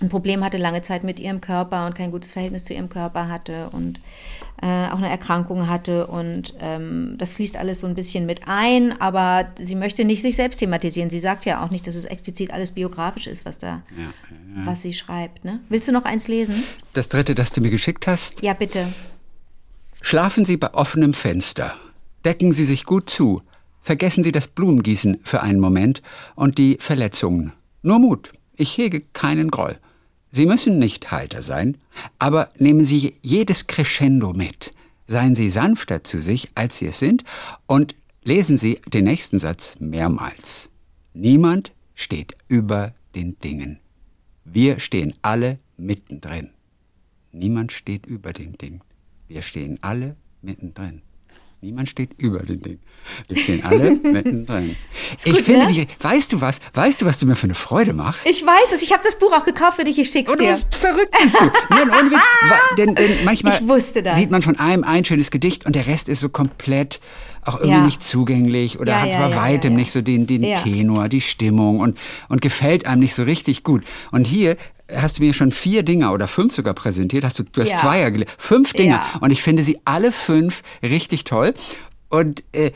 [0.00, 3.28] ein Problem hatte lange Zeit mit ihrem Körper und kein gutes Verhältnis zu ihrem Körper
[3.28, 4.00] hatte und
[4.62, 9.00] äh, auch eine Erkrankung hatte und ähm, das fließt alles so ein bisschen mit ein,
[9.00, 11.10] aber sie möchte nicht sich selbst thematisieren.
[11.10, 13.82] Sie sagt ja auch nicht, dass es explizit alles biografisch ist, was da,
[14.64, 15.44] was sie schreibt.
[15.44, 15.60] Ne?
[15.68, 16.62] Willst du noch eins lesen?
[16.92, 18.42] Das dritte, das du mir geschickt hast.
[18.42, 18.86] Ja, bitte.
[20.00, 21.74] Schlafen Sie bei offenem Fenster.
[22.24, 23.42] Decken Sie sich gut zu.
[23.82, 26.02] Vergessen Sie das Blumengießen für einen Moment
[26.36, 27.52] und die Verletzungen.
[27.82, 28.32] Nur Mut.
[28.56, 29.78] Ich hege keinen Groll.
[30.30, 31.78] Sie müssen nicht heiter sein,
[32.18, 34.74] aber nehmen Sie jedes Crescendo mit.
[35.06, 37.24] Seien Sie sanfter zu sich, als Sie es sind,
[37.66, 40.70] und lesen Sie den nächsten Satz mehrmals.
[41.14, 43.80] Niemand steht über den Dingen.
[44.44, 46.50] Wir stehen alle mittendrin.
[47.32, 48.82] Niemand steht über den Dingen.
[49.28, 51.02] Wir stehen alle mittendrin.
[51.60, 52.78] Niemand steht über den Dingen.
[53.26, 54.76] Wir stehen alle mittendrin.
[55.24, 55.72] Ich gut, finde, ne?
[55.72, 56.60] die, weißt du was?
[56.72, 58.26] Weißt du, was du mir für eine Freude machst?
[58.28, 60.50] Ich weiß es, ich habe das Buch auch gekauft für dich, ich schick's Und dir.
[60.50, 61.46] was verrückt bist du.
[61.70, 62.20] Nein, ohne Witz.
[62.76, 64.16] Denn, denn manchmal Ich wusste das.
[64.16, 67.00] sieht man von einem ein schönes Gedicht und der Rest ist so komplett
[67.44, 67.84] auch irgendwie Ja.
[67.84, 70.42] nicht zugänglich oder Ja, hat ja, bei weitem nicht so den, den.
[70.54, 73.82] Tenor, die Stimmung und, und gefällt einem nicht so richtig gut.
[74.12, 74.56] Und hier
[74.94, 77.24] hast du mir schon vier Dinger oder fünf sogar präsentiert.
[77.24, 77.76] Hast du, du hast Ja.
[77.78, 78.30] Zweier gelesen.
[78.38, 79.02] Fünf Dinger.
[79.14, 79.18] Ja.
[79.20, 81.54] Und ich finde sie alle fünf richtig toll.
[82.08, 82.70] Und äh,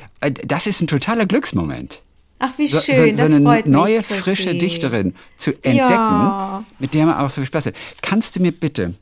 [0.47, 2.03] das ist ein totaler Glücksmoment
[2.39, 3.73] Ach, wie so, schön, so, das so eine freut mich.
[3.73, 4.15] neue, Chrissy.
[4.21, 6.65] frische Dichterin zu entdecken, Ja.
[6.79, 7.75] mit der man auch so viel Spaß hat.
[8.03, 8.95] Kannst du mir bitte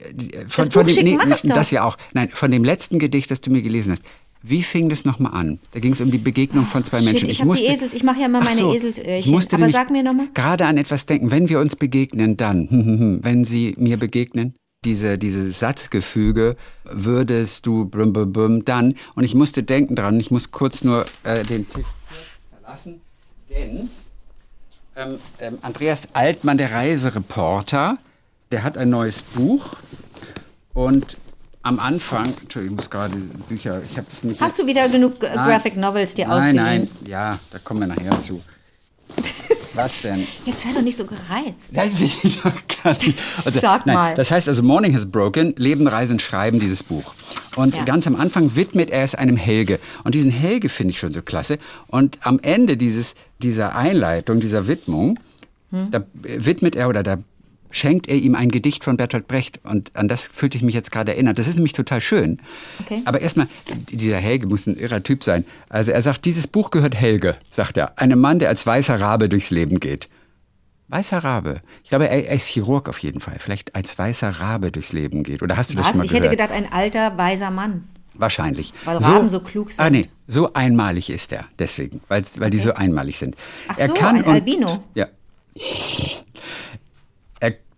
[0.00, 1.54] äh, äh, von, Das von dem, doch.
[1.54, 1.98] das ja auch.
[2.12, 4.04] Nein, von dem letzten Gedicht, das du mir gelesen hast.
[4.42, 5.58] Wie fing das nochmal an?
[5.72, 7.28] Da ging es um die Begegnung von zwei shit, Menschen.
[7.28, 9.18] ich die Esels- ich mache ja immer Ach meine so, Eselsöhrchen.
[9.18, 10.28] Ich musste Aber sag mir noch mal.
[10.34, 11.30] Gerade an etwas denken.
[11.30, 16.56] Wenn wir uns begegnen, dann, hm, hm, hm, wenn sie mir begegnen, diese, diese Satzgefüge,
[16.84, 18.94] würdest du bum, bum, bum, dann.
[19.16, 21.86] Und ich musste denken dran, ich muss kurz nur äh, den Tisch
[22.52, 23.00] verlassen,
[23.50, 23.90] denn
[24.94, 27.98] ähm, ähm, Andreas Altmann, der Reisereporter,
[28.52, 29.76] der hat ein neues Buch
[30.74, 31.16] und
[31.68, 33.14] am Anfang, Entschuldigung, ich muss gerade
[33.48, 34.40] Bücher, ich habe das nicht.
[34.40, 35.48] Hast du wieder genug äh, Nein.
[35.48, 36.64] Graphic Novels dir Nein, ausgeliehen?
[36.64, 38.40] nein, ja, da kommen wir nachher zu.
[39.74, 40.26] Was denn?
[40.44, 41.72] Jetzt sei doch nicht so gereizt.
[41.74, 41.90] Nein.
[43.44, 44.14] Also, Sag nein, mal.
[44.14, 47.14] Das heißt also Morning has broken, Leben, Reisen, Schreiben, dieses Buch.
[47.54, 47.84] Und Ja.
[47.84, 49.78] ganz am Anfang widmet er es einem Helge.
[50.04, 51.58] Und diesen Helge finde ich schon so klasse.
[51.88, 55.18] Und am Ende dieses, dieser Einleitung, dieser Widmung,
[55.70, 55.90] Hm?
[55.90, 57.18] da widmet er oder da
[57.70, 59.60] schenkt er ihm ein Gedicht von Bertolt Brecht.
[59.64, 61.38] Und an das fühlte ich mich jetzt gerade erinnert.
[61.38, 62.38] Das ist nämlich total schön.
[62.80, 63.02] Okay.
[63.04, 63.48] Aber erstmal,
[63.90, 65.44] dieser Helge muss ein irrer Typ sein.
[65.68, 67.98] Also er sagt, dieses Buch gehört Helge, sagt er.
[67.98, 70.08] Einem Mann, der als weißer Rabe durchs Leben geht.
[70.88, 71.60] Weißer Rabe.
[71.84, 73.36] Ich glaube, er, ist Chirurg auf jeden Fall.
[73.38, 75.42] Vielleicht als weißer Rabe durchs Leben geht.
[75.42, 75.90] Oder hast du das Was?
[75.90, 76.24] schon mal Ich gehört?
[76.24, 77.84] hätte gedacht, ein alter, weiser Mann.
[78.14, 78.72] Wahrscheinlich.
[78.84, 79.84] Weil Raben so klug sind.
[79.84, 81.44] Ah, nee, so einmalig ist er.
[81.58, 83.36] Deswegen, weil die so einmalig sind.
[83.68, 84.82] Ach er so, kann ein und, Albino.
[84.94, 85.06] Ja.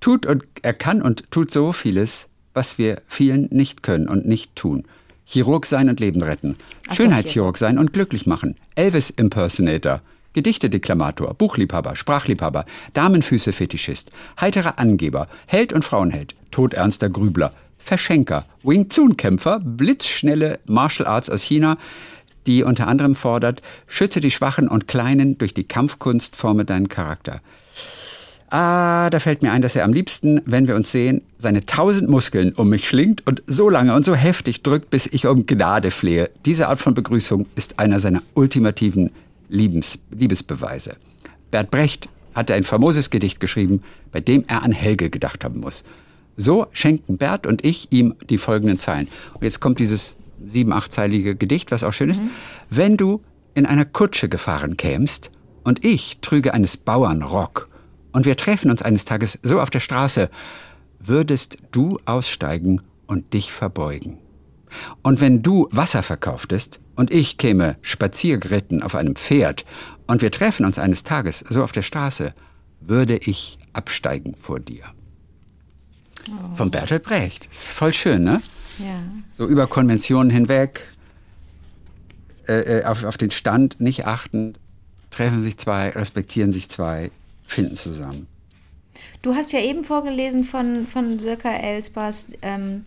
[0.00, 4.56] Tut und er kann und tut so vieles, was wir vielen nicht können und nicht
[4.56, 4.84] tun.
[5.24, 6.56] Chirurg sein und Leben retten.
[6.88, 8.56] Ach, Schönheitschirurg sein und glücklich machen.
[8.74, 10.00] Elvis Impersonator.
[10.32, 14.10] Gedichte-Deklamator, Buchliebhaber, Sprachliebhaber, Damenfüße-Fetischist,
[14.40, 21.78] heiterer Angeber, Held und Frauenheld, todernster Grübler, Verschenker, Wing Chun-Kämpfer, blitzschnelle Martial Arts aus China,
[22.46, 27.40] die unter anderem fordert, schütze die Schwachen und Kleinen durch die Kampfkunst, forme deinen Charakter.
[28.50, 32.10] Ah, da fällt mir ein, dass er am liebsten, wenn wir uns sehen, seine tausend
[32.10, 35.92] Muskeln um mich schlingt und so lange und so heftig drückt, bis ich um Gnade
[35.92, 36.30] flehe.
[36.44, 39.10] Diese Art von Begrüßung ist einer seiner ultimativen
[39.48, 40.96] Liebens Liebesbeweise.
[41.52, 45.84] Bert Brecht hatte ein famoses Gedicht geschrieben, bei dem er an Helge gedacht haben muss.
[46.36, 49.06] So schenken Bert und ich ihm die folgenden Zeilen.
[49.34, 52.22] Und jetzt kommt dieses sieben-, achtzeilige Gedicht, was auch schön ist.
[52.68, 53.22] Wenn du
[53.54, 55.30] in einer Kutsche gefahren kämst
[55.62, 57.69] und ich trüge eines Bauern Rock
[58.12, 60.30] und wir treffen uns eines Tages so auf der Straße,
[60.98, 64.18] würdest du aussteigen und dich verbeugen.
[65.02, 69.64] Und wenn du Wasser verkauftest und ich käme spaziergeritten auf einem Pferd
[70.06, 72.34] und wir treffen uns eines Tages so auf der Straße,
[72.80, 74.84] würde ich absteigen vor dir.
[76.54, 77.46] Von Bertolt Brecht.
[77.50, 78.40] Ist voll schön, ne?
[78.78, 79.02] Ja.
[79.32, 80.82] So über Konventionen hinweg,
[82.46, 84.54] äh, äh, auf, auf den Stand nicht achten,
[85.10, 87.10] treffen sich zwei, respektieren sich zwei,
[87.50, 88.26] finden zusammen.
[89.22, 92.84] Du hast ja eben vorgelesen von, von Sirka Elsbas, ähm,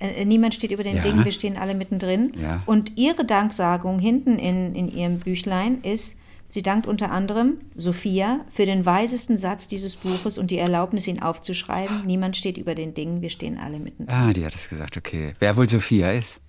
[0.00, 1.02] äh, niemand steht über den Ja.
[1.02, 2.32] Dingen, wir stehen alle mittendrin.
[2.40, 2.60] Ja.
[2.66, 8.64] Und ihre Danksagung hinten in, in ihrem Büchlein ist, sie dankt unter anderem Sophia für
[8.66, 12.06] den weisesten Satz dieses Buches und die Erlaubnis, ihn aufzuschreiben.
[12.06, 14.14] Niemand steht über den Dingen, wir stehen alle mittendrin.
[14.16, 15.32] Ah, die hat es gesagt, okay.
[15.40, 16.40] Wer wohl Sophia ist?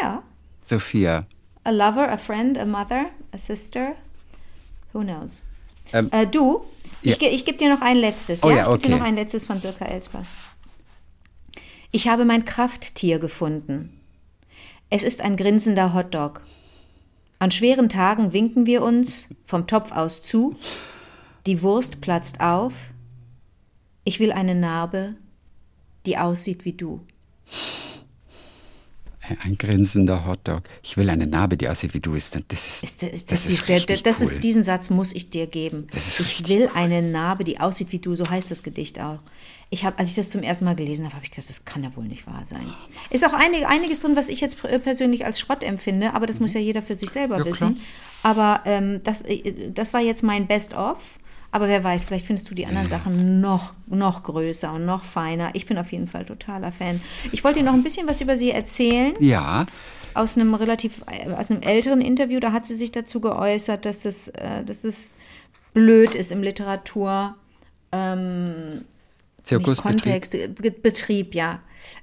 [0.00, 0.22] Ja.
[0.62, 1.26] Sophia.
[1.62, 3.94] A lover, a friend, a mother, a sister.
[4.92, 5.42] Who knows?
[5.94, 6.64] Ähm, äh, du,
[7.02, 7.28] ich, ja.
[7.30, 8.42] ich gebe dir noch ein letztes.
[8.42, 8.98] Oh ja, ja, ich gebe dir okay.
[8.98, 10.34] noch ein letztes von Sirka Elsbas.
[11.92, 14.00] Ich habe mein Krafttier gefunden.
[14.90, 16.40] Es ist ein grinsender Hotdog.
[17.38, 20.56] An schweren Tagen winken wir uns vom Topf aus zu.
[21.46, 22.72] Die Wurst platzt auf.
[24.02, 25.14] Ich will eine Narbe,
[26.06, 27.00] die aussieht wie du.
[29.42, 30.64] Ein grinsender Hotdog.
[30.82, 32.14] Ich will eine Narbe, die aussieht wie du.
[32.14, 34.26] Ist, das ist, Ist, ist, das das, ist der- richtig das cool.
[34.26, 35.86] ist, diesen Satz muss ich dir geben.
[35.94, 39.18] Ich will eine Narbe, die aussieht wie du, so heißt das Gedicht auch.
[39.70, 41.82] Ich habe, als ich das zum ersten Mal gelesen habe, habe ich gedacht, das kann
[41.82, 42.66] ja wohl nicht wahr sein.
[43.10, 46.38] Ist auch einig, einiges drin, was ich jetzt pr- persönlich als Schrott empfinde, aber das
[46.38, 47.80] muss ja jeder für sich selber Ja, wissen.
[48.22, 50.98] Aber ähm, das, äh, das war jetzt mein Best-of.
[51.54, 55.50] Aber wer weiß, vielleicht findest du die anderen Sachen noch, noch größer und noch feiner.
[55.54, 57.00] Ich bin auf jeden Fall totaler Fan.
[57.30, 59.64] Ich wollte dir noch ein bisschen was über sie erzählen ja,
[60.14, 64.04] aus einem relativ, äh, aus einem älteren Interview, da hat sie sich dazu geäußert, dass
[64.04, 65.16] es, äh, dass es
[65.74, 67.36] blöd ist im Literatur,
[67.92, 68.84] ähm,
[69.44, 70.02] Zirkusbetrieb.
[70.02, 71.60] Kontext, Be- Betrieb, ja,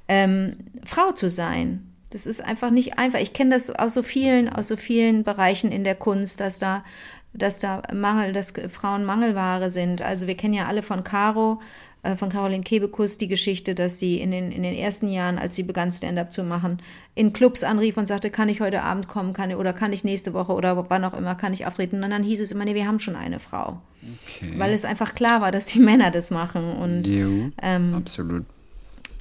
[0.08, 1.88] ähm, Frau zu sein.
[2.12, 3.20] Das ist einfach nicht einfach.
[3.20, 6.86] Ich kenne das aus so vielen, aus so vielen Bereichen in der Kunst, dass da,
[7.34, 10.02] dass da Mangel, dass Frauen Mangelware sind.
[10.02, 11.62] Also wir kennen ja alle von Caro,
[12.04, 15.56] äh, von Caroline Kebekus die Geschichte, dass sie in den, in den ersten Jahren, als
[15.56, 16.82] sie begann Stand-up zu machen,
[17.16, 20.04] in Clubs anrief und sagte, kann ich heute Abend kommen, kann ich, oder kann ich
[20.04, 22.04] nächste Woche oder wann auch immer, kann ich auftreten.
[22.04, 23.82] Und dann hieß es immer, nee, wir haben schon eine Frau.
[24.02, 24.54] Okay.
[24.58, 26.74] Weil es einfach klar war, dass die Männer das machen.
[26.74, 28.46] Und Jo, ähm, absolut.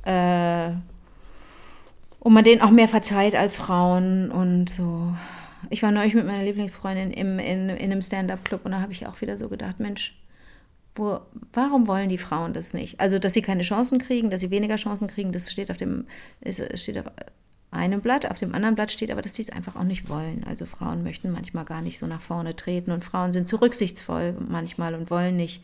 [0.04, 0.70] äh,
[2.18, 5.14] und man denen auch mehr verzeiht als Frauen und so.
[5.68, 9.06] Ich war neulich mit meiner Lieblingsfreundin im, in, in einem Stand-up-Club und da habe ich
[9.06, 10.16] auch wieder so gedacht, Mensch,
[10.94, 11.20] wo,
[11.52, 12.98] warum wollen die Frauen das nicht?
[13.00, 16.06] Also, dass sie keine Chancen kriegen, dass sie weniger Chancen kriegen, das steht auf dem,
[16.40, 17.06] ist, steht auf
[17.70, 20.42] einem Blatt, auf dem anderen Blatt steht aber, dass sie es einfach auch nicht wollen.
[20.48, 24.34] Also Frauen möchten manchmal gar nicht so nach vorne treten und Frauen sind zu rücksichtsvoll
[24.48, 25.62] manchmal und wollen nicht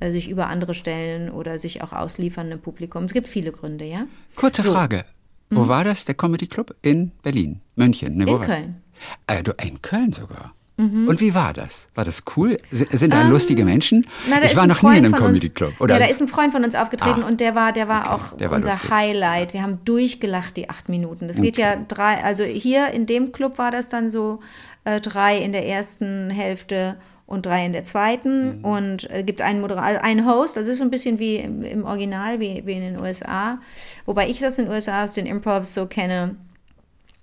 [0.00, 3.04] äh, sich über andere stellen oder sich auch ausliefern im Publikum.
[3.04, 4.04] Es gibt viele Gründe, ja?
[4.36, 5.04] Kurze Frage.
[5.50, 6.76] Wo war das, der Comedy Club?
[6.82, 8.18] In Berlin, München?
[8.18, 8.34] Ne, wo Mhm.
[8.34, 8.82] In war- Köln.
[9.26, 10.52] Äh, du, in Köln sogar.
[10.80, 11.88] Und wie war das?
[11.96, 12.56] War das cool?
[12.70, 14.04] Sind da lustige Menschen?
[14.04, 15.72] Ähm, Na, da ich war noch nie in einem Comedy Club.
[15.80, 15.94] Oder?
[15.94, 18.10] Ja, da ist ein Freund von uns aufgetreten Ah, und der war, der war okay,
[18.10, 18.88] auch der war unser lustig.
[18.92, 19.54] Highlight.
[19.54, 21.26] Wir haben durchgelacht die acht Minuten.
[21.26, 24.38] Das geht ja drei, also hier in dem Club war das dann so
[24.84, 26.94] äh, drei in der ersten Hälfte
[27.26, 28.64] und drei in der zweiten Mhm.
[28.64, 30.56] und äh, gibt einen Moderator, also einen Host.
[30.56, 33.58] Das ist so ein bisschen wie im, im Original, wie, wie in den USA.
[34.06, 36.36] Wobei ich es aus den USA, aus den Improvs so kenne,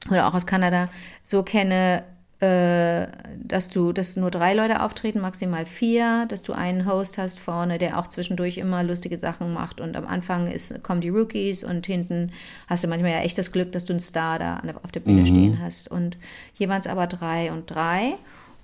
[0.10, 0.89] oder auch aus Kanada
[1.24, 2.04] so kenne,
[2.41, 3.08] äh,
[3.44, 7.78] dass du, dass nur drei Leute auftreten, maximal vier, dass du einen Host hast vorne,
[7.78, 11.86] der auch zwischendurch immer lustige Sachen macht und am Anfang ist, kommen die Rookies und
[11.86, 12.32] hinten
[12.68, 15.26] hast du manchmal ja echt das Glück, dass du einen Star da auf der Bühne
[15.26, 15.89] stehen hast.
[15.89, 16.18] Und
[16.54, 18.15] hier waren es aber drei und drei.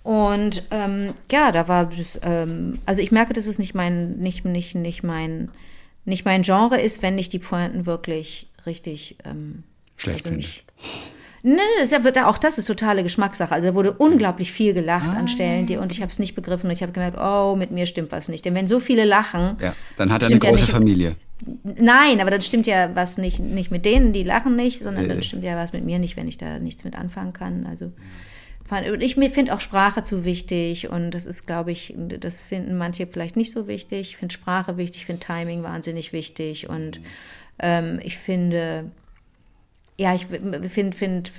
[0.04, 4.44] Und ähm, ja, da war das, ähm, also ich merke, dass es nicht mein, nicht,
[4.44, 5.50] nicht, nicht mein,
[6.06, 9.64] nicht mein Genre ist, wenn ich die Pointen wirklich richtig ähm,
[9.96, 10.66] Schlecht also nicht,
[11.44, 13.54] Nee, nee, das ist ja, auch das ist totale Geschmackssache.
[13.54, 16.68] Also da wurde unglaublich viel gelacht an Stellen, die, und ich habe es nicht begriffen.
[16.68, 18.46] Und ich habe gemerkt, oh, mit mir stimmt was nicht.
[18.46, 20.72] Denn wenn so viele lachen, Ja, dann hat er eine ja große nicht.
[20.72, 21.16] Familie.
[21.64, 25.08] nein, aber dann stimmt ja was nicht, nicht mit denen, die lachen nicht, sondern Äh.
[25.10, 27.66] dann stimmt ja was mit mir nicht, wenn ich da nichts mit anfangen kann.
[27.68, 27.92] Also
[28.90, 33.06] und ich finde auch Sprache zu wichtig und das ist, glaube ich, das finden manche
[33.06, 34.00] vielleicht nicht so wichtig.
[34.12, 37.02] Ich finde Sprache wichtig, ich finde Timing wahnsinnig wichtig und
[37.60, 38.86] ähm, ich finde,
[40.02, 41.32] ja, ich finde, finde, find,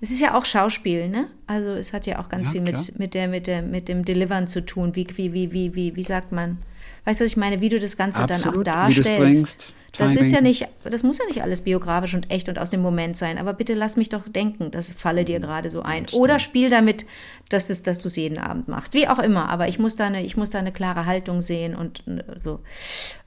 [0.00, 1.26] es ist ja auch Schauspiel, ne?
[1.46, 2.80] Also es hat ja auch ganz Ja, viel klar.
[2.82, 4.94] mit, mit, der, mit, der, mit dem Delivern zu tun.
[4.94, 6.58] Wie, wie, wie, wie, wie, wie sagt man?
[7.04, 7.60] Weißt du, was ich meine?
[7.60, 9.18] Wie du das Ganze Absolut, dann auch darstellst.
[9.18, 12.70] bringst, das ist ja nicht, das muss ja nicht alles biografisch und echt und aus
[12.70, 13.38] dem Moment sein.
[13.38, 15.26] Aber bitte lass mich doch denken, das falle Mhm.
[15.26, 16.06] dir gerade so ein.
[16.12, 17.04] Oder spiel damit,
[17.48, 18.94] dass, es, dass du es jeden Abend machst.
[18.94, 19.48] Wie auch immer.
[19.48, 22.04] Aber ich muss da eine, ich muss da eine klare Haltung sehen und
[22.36, 22.60] so.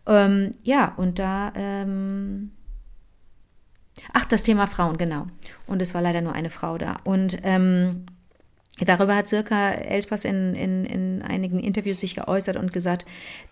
[0.08, 1.52] Ähm, ja, und da.
[1.56, 2.52] Ähm,
[4.14, 5.28] Ach, das Thema Frauen, genau.
[5.68, 6.98] Und es war leider nur eine Frau da.
[7.04, 8.06] Und ähm,
[8.80, 13.06] darüber hat Sirka Elspas in, in, in einigen Interviews sich geäußert und gesagt,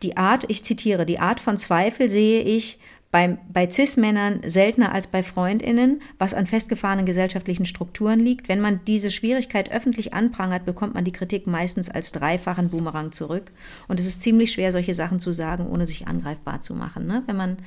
[0.03, 2.79] die Art, ich zitiere, die Art von Zweifel sehe ich
[3.11, 8.47] bei, bei CIS-Männern seltener als bei FreundInnen, was an festgefahrenen gesellschaftlichen Strukturen liegt.
[8.49, 13.51] Wenn man diese Schwierigkeit öffentlich anprangert, bekommt man die Kritik meistens als dreifachen Boomerang zurück.
[13.87, 17.07] Und es ist ziemlich schwer, solche Sachen zu sagen, ohne sich angreifbar zu machen.
[17.07, 17.23] Ne?
[17.25, 17.57] Wenn man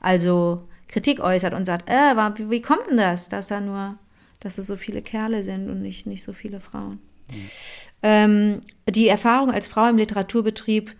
[0.00, 3.96] also Kritik äußert und sagt, äh, wie, wie kommt denn das, dass da nur,
[4.40, 7.00] dass es so viele Kerle sind und nicht, nicht so viele Frauen?
[8.02, 10.94] Ähm, die Erfahrung als Frau im Literaturbetrieb,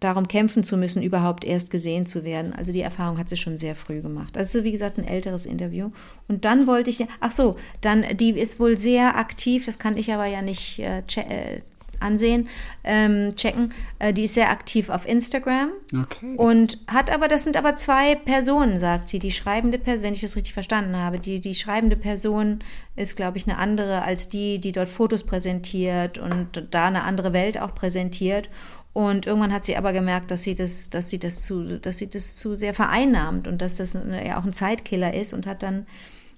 [0.00, 2.52] darum kämpfen zu müssen, überhaupt erst gesehen zu werden.
[2.52, 4.34] Also die Erfahrung hat sie schon sehr früh gemacht.
[4.34, 5.90] Das ist, wie gesagt, ein älteres Interview.
[6.26, 10.12] Und dann wollte ich, ach so, dann, die ist wohl sehr aktiv, das kann ich
[10.12, 11.60] aber ja nicht äh, äh,
[12.02, 12.48] ansehen,
[12.84, 13.72] ähm, checken.
[13.98, 15.70] Äh, die ist sehr aktiv auf Instagram.
[15.92, 16.36] Okay.
[16.36, 19.18] Und hat aber, das sind aber zwei Personen, sagt sie.
[19.18, 22.60] Die schreibende Person, wenn ich das richtig verstanden habe, die, die schreibende Person
[22.96, 27.32] ist, glaube ich, eine andere als die, die dort Fotos präsentiert und da eine andere
[27.32, 28.50] Welt auch präsentiert.
[28.92, 32.10] Und irgendwann hat sie aber gemerkt, dass sie das, dass sie das zu, dass sie
[32.10, 35.86] das zu sehr vereinnahmt und dass das ja auch ein Zeitkiller ist und hat dann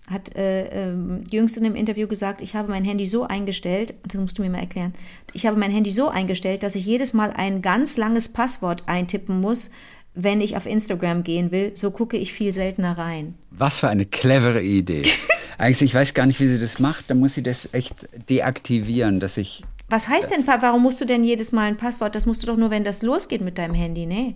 [0.06, 0.94] hat äh, äh,
[1.30, 4.50] jüngst in einem Interview gesagt, ich habe mein Handy so eingestellt, das musst du mir
[4.50, 4.92] mal erklären,
[5.32, 9.40] ich habe mein Handy so eingestellt, dass ich jedes Mal ein ganz langes Passwort eintippen
[9.40, 9.70] muss,
[10.14, 11.72] wenn ich auf Instagram gehen will.
[11.74, 13.34] So gucke ich viel seltener rein.
[13.50, 15.02] Was für eine clevere Idee.
[15.58, 17.10] Eigentlich, ich weiß gar nicht, wie sie das macht.
[17.10, 19.62] Da muss sie das echt deaktivieren, dass ich.
[19.88, 22.14] Was heißt denn, warum musst du denn jedes Mal ein Passwort?
[22.14, 24.34] Das musst du doch nur, wenn das losgeht mit deinem Handy, ne?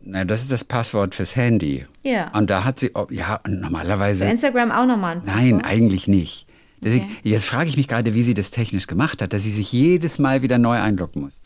[0.00, 1.84] Na, das ist das Passwort fürs Handy.
[2.02, 2.28] Ja.
[2.36, 4.24] Und da hat sie, oh, ja, normalerweise.
[4.24, 5.42] Für Instagram auch nochmal ein Passwort?
[5.44, 6.46] Nein, eigentlich nicht.
[6.80, 7.14] Deswegen, Okay.
[7.24, 10.18] Jetzt frage ich mich gerade, wie sie das technisch gemacht hat, dass sie sich jedes
[10.18, 11.40] Mal wieder neu einloggen muss.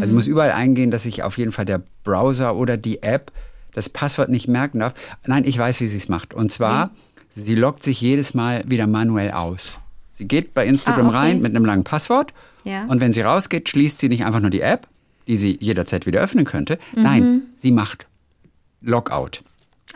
[0.00, 3.30] Also muss überall eingehen, dass sich auf jeden Fall der Browser oder die App
[3.72, 4.94] das Passwort nicht merken darf.
[5.26, 6.34] Nein, ich weiß, wie sie es macht.
[6.34, 6.90] Und zwar,
[7.30, 9.78] sie loggt sich jedes Mal wieder manuell aus.
[10.10, 11.18] Sie geht bei Instagram Ah, okay.
[11.18, 12.32] rein mit einem langen Passwort
[12.64, 12.84] Ja.
[12.86, 14.88] und wenn sie rausgeht, schließt sie nicht einfach nur die App,
[15.26, 16.78] die sie jederzeit wieder öffnen könnte.
[16.94, 18.06] Nein, sie macht
[18.80, 19.42] Logout,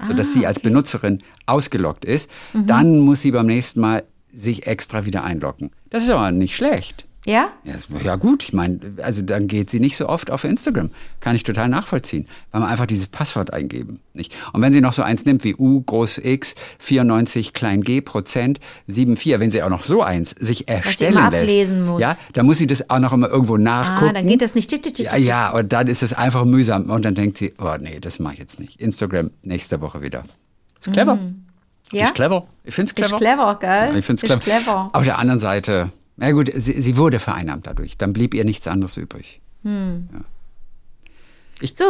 [0.06, 2.30] sodass sie als Benutzerin ausgeloggt ist.
[2.54, 5.70] Dann muss sie beim nächsten Mal sich extra wieder einloggen.
[5.90, 7.04] Das ist aber nicht schlecht.
[7.30, 7.50] Ja?
[8.04, 10.90] Ja, gut, ich meine, also dann geht sie nicht so oft auf Instagram.
[11.20, 14.00] Kann ich total nachvollziehen, weil man einfach dieses Passwort eingeben.
[14.14, 14.32] Nicht?
[14.52, 18.58] Und wenn sie noch so eins nimmt wie U groß X 94 klein g Prozent
[18.88, 22.00] 74, wenn sie auch noch so eins sich erstellen immer lässt, ablesen muss.
[22.00, 24.10] ja, dann muss sie das auch noch immer irgendwo nachgucken.
[24.10, 24.70] Ah, dann geht das nicht.
[24.98, 26.90] Ja, ja, und dann ist es einfach mühsam.
[26.90, 28.80] Und dann denkt sie, oh nee, das mache ich jetzt nicht.
[28.80, 30.24] Instagram nächste Woche wieder.
[30.80, 31.18] Ist clever.
[31.92, 32.06] Ja?
[32.06, 32.46] Ist clever.
[32.64, 33.14] Ich finde es clever.
[33.14, 33.68] Ist clever, gell?
[33.70, 34.40] Ja, ich finde es clever.
[34.40, 34.90] clever.
[34.92, 37.96] Auf der anderen Seite, na gut, sie, sie wurde vereinnahmt dadurch.
[37.96, 39.40] Dann blieb ihr nichts anderes übrig.
[39.62, 39.70] So,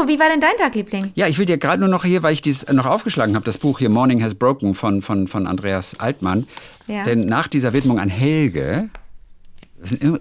[0.06, 1.10] wie war denn dein Tag, Liebling?
[1.16, 3.58] Ja, ich will dir gerade nur noch hier, weil ich dies noch aufgeschlagen habe, das
[3.58, 6.46] Buch hier Morning Has Broken von, von, von Andreas Altmann.
[6.86, 7.02] Ja.
[7.02, 8.88] Denn nach dieser Widmung an Helge,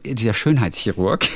[0.06, 1.28] dieser Schönheitschirurg,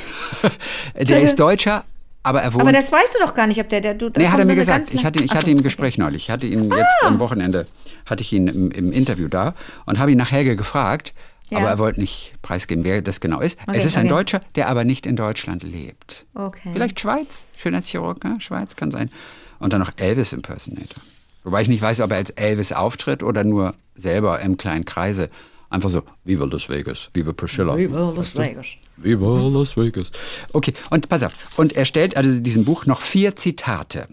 [1.00, 1.84] der ist Deutscher,
[2.24, 4.10] aber er wohnt Aber das weißt du doch gar nicht, ob der, der du.
[4.10, 4.92] da Nee, hat er mir gesagt.
[4.92, 5.64] Ich hatte, ich Ach hatte ihn im okay.
[5.64, 6.24] Gespräch neulich.
[6.24, 7.66] Ich hatte ihn jetzt am Wochenende,
[8.06, 9.54] hatte ich ihn im, im Interview da
[9.86, 11.12] und habe ihn nach Helge gefragt,
[11.50, 11.58] Ja.
[11.58, 13.58] aber er wollte nicht preisgeben, wer das genau ist.
[13.66, 14.14] Okay, es ist ein okay.
[14.14, 16.24] Deutscher, der aber nicht in Deutschland lebt.
[16.34, 16.70] Okay.
[16.72, 18.40] Vielleicht Schweiz, Schönheitschirurg, ne?
[18.40, 19.10] Schweiz kann sein.
[19.58, 21.02] Und dann noch Elvis Impersonator.
[21.44, 25.28] Wobei ich nicht weiß, ob er als Elvis auftritt oder nur selber im kleinen Kreise.
[25.68, 27.76] Einfach so, Viva Las Vegas, Viva Priscilla.
[27.76, 28.66] Viva Las Vegas.
[28.96, 30.12] Viva Las Vegas.
[30.52, 31.58] Okay, und pass auf.
[31.58, 34.08] Und er stellt also in diesem Buch noch vier Zitate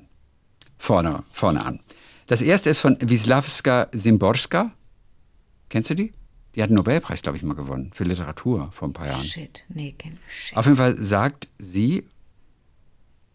[0.77, 1.79] vorne, vorne an.
[2.27, 4.71] Das erste ist von Wisławska Szymborska.
[5.69, 6.13] Kennst du die?
[6.55, 9.23] Die hat einen Nobelpreis, glaube ich, mal gewonnen für Literatur vor ein paar Jahren.
[9.23, 9.63] Shit.
[9.69, 10.57] Nee, kenn Shit.
[10.57, 12.05] Auf jeden Fall sagt sie,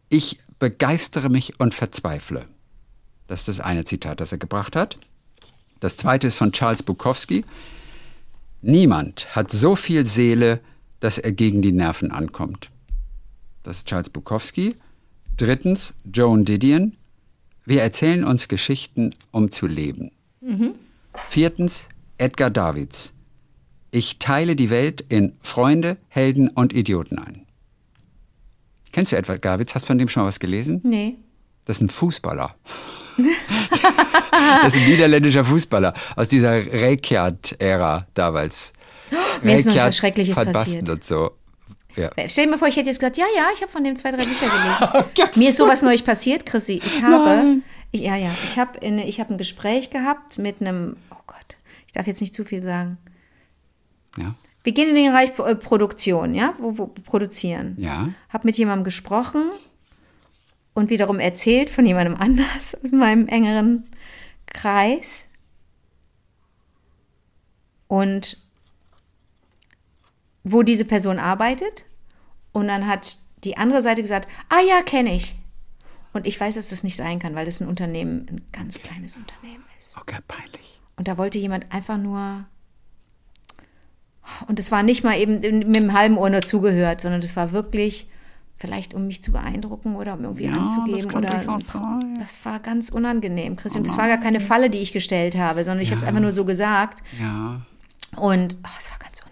[0.09, 2.47] ich begeistere mich und verzweifle.
[3.27, 4.99] Das ist das eine Zitat, das er gebracht hat.
[5.81, 7.45] Das zweite ist von Charles Bukowski.
[8.63, 10.61] Niemand hat so viel Seele,
[11.01, 12.71] dass er gegen die Nerven ankommt.
[13.63, 14.77] Das ist Charles Bukowski.
[15.37, 16.97] Drittens Joan Didion.
[17.65, 20.13] Wir erzählen uns Geschichten, um zu leben.
[21.29, 23.13] Viertens Edgar Davids.
[23.91, 27.47] Ich teile die Welt in Freunde, Helden und Idioten ein.
[28.93, 29.75] Kennst du Edward Davids?
[29.75, 30.81] Hast du von dem schon mal was gelesen?
[30.85, 31.17] Nee.
[31.65, 32.55] Das ist ein Fußballer.
[34.63, 38.73] das ist ein niederländischer Fußballer aus dieser Reykjat-Ära damals.
[39.43, 40.89] Mir ist noch was Schreckliches passiert.
[40.89, 41.33] Und so.
[41.95, 42.11] Ja.
[42.29, 44.11] Stell dir mal vor, ich hätte jetzt gesagt, ja, ja, ich habe von dem zwei,
[44.11, 45.31] drei Bücher gelesen.
[45.41, 46.81] Mir ist sowas neulich passiert, Chrissy.
[46.85, 47.57] Ich habe,
[47.91, 51.57] ich, ja, ja, ich habe in- ich habe ein Gespräch gehabt mit einem, oh Gott,
[51.97, 52.99] darf jetzt nicht zu viel sagen.
[54.17, 54.35] Ja.
[54.63, 57.75] Wir gehen in den Bereich äh, Produktion, ja, wo, wo produzieren.
[57.79, 58.11] Ja.
[58.29, 59.51] Habe mit jemandem gesprochen
[60.75, 63.85] und wiederum erzählt von jemandem anders aus meinem engeren
[64.47, 65.29] Kreis.
[67.89, 68.39] Und
[70.43, 71.85] wo diese Person arbeitet.
[72.53, 75.37] Und dann hat die andere Seite gesagt, ah ja, kenne ich.
[76.13, 79.17] Und ich weiß, dass das nicht sein kann, weil das ein Unternehmen, ein ganz kleines
[79.17, 79.97] Unternehmen ist.
[79.97, 80.76] Okay, peinlich.
[80.97, 82.45] Und da wollte jemand einfach nur.
[84.49, 87.53] Und es war nicht mal eben mit dem halben Ohr nur zugehört, sondern das war
[87.53, 88.09] wirklich
[88.57, 90.97] vielleicht, um mich zu beeindrucken oder um irgendwie Ja, anzugeben.
[90.99, 92.17] das oder sein.
[92.19, 93.85] Das war ganz unangenehm, Christian.
[93.85, 96.33] Das war gar keine Falle, die ich gestellt habe, sondern ich habe es einfach nur
[96.33, 97.03] so gesagt.
[97.21, 97.61] Ja.
[98.17, 99.26] Und oh, es war ganz unangenehm.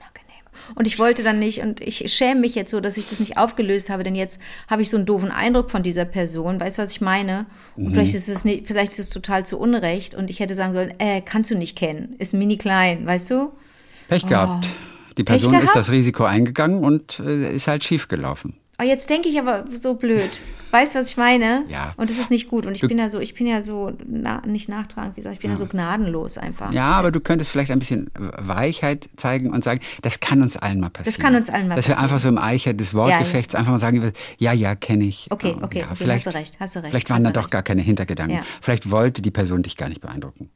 [0.74, 3.36] Und ich wollte dann nicht, und ich schäme mich jetzt so, dass ich das nicht
[3.36, 6.58] aufgelöst habe, denn jetzt habe ich so einen doofen Eindruck von dieser Person.
[6.60, 7.46] Weißt du, was ich meine?
[7.76, 7.92] Und Mhm.
[7.94, 10.94] vielleicht ist es nicht, vielleicht ist es total zu Unrecht und ich hätte sagen sollen,
[10.98, 13.52] äh, kannst du nicht kennen, ist mini klein, weißt du?
[14.08, 14.66] Pech gehabt.
[15.16, 15.24] Die Oh.
[15.24, 18.54] Pech Person ist das Risiko eingegangen und äh, ist halt schief gelaufen.
[18.80, 20.30] Oh, jetzt denke ich aber so blöd.
[20.72, 21.64] Weißt du, was ich meine?
[21.68, 21.94] Ja.
[21.96, 22.66] Und das ist nicht gut.
[22.66, 25.36] Und ich Du- bin ja so, ich bin ja so, na, nicht nachtragend, wie gesagt,
[25.36, 25.56] ich bin ja.
[25.56, 26.72] so gnadenlos einfach.
[26.72, 30.80] Ja, aber du könntest vielleicht ein bisschen Weichheit zeigen und sagen, das kann uns allen
[30.80, 31.14] mal passieren.
[31.14, 32.04] Das kann uns allen mal Dass wir passieren.
[32.10, 35.28] einfach so im Eicher des Wortgefechts einfach mal sagen, ja, ja, kenne ich.
[35.30, 37.30] Okay, Ja, okay, ja, okay, vielleicht, hast du recht, hast du recht, Vielleicht waren da
[37.30, 37.52] doch recht.
[37.52, 38.38] gar keine Hintergedanken.
[38.38, 38.42] Ja.
[38.60, 40.50] Vielleicht wollte die Person dich gar nicht beeindrucken.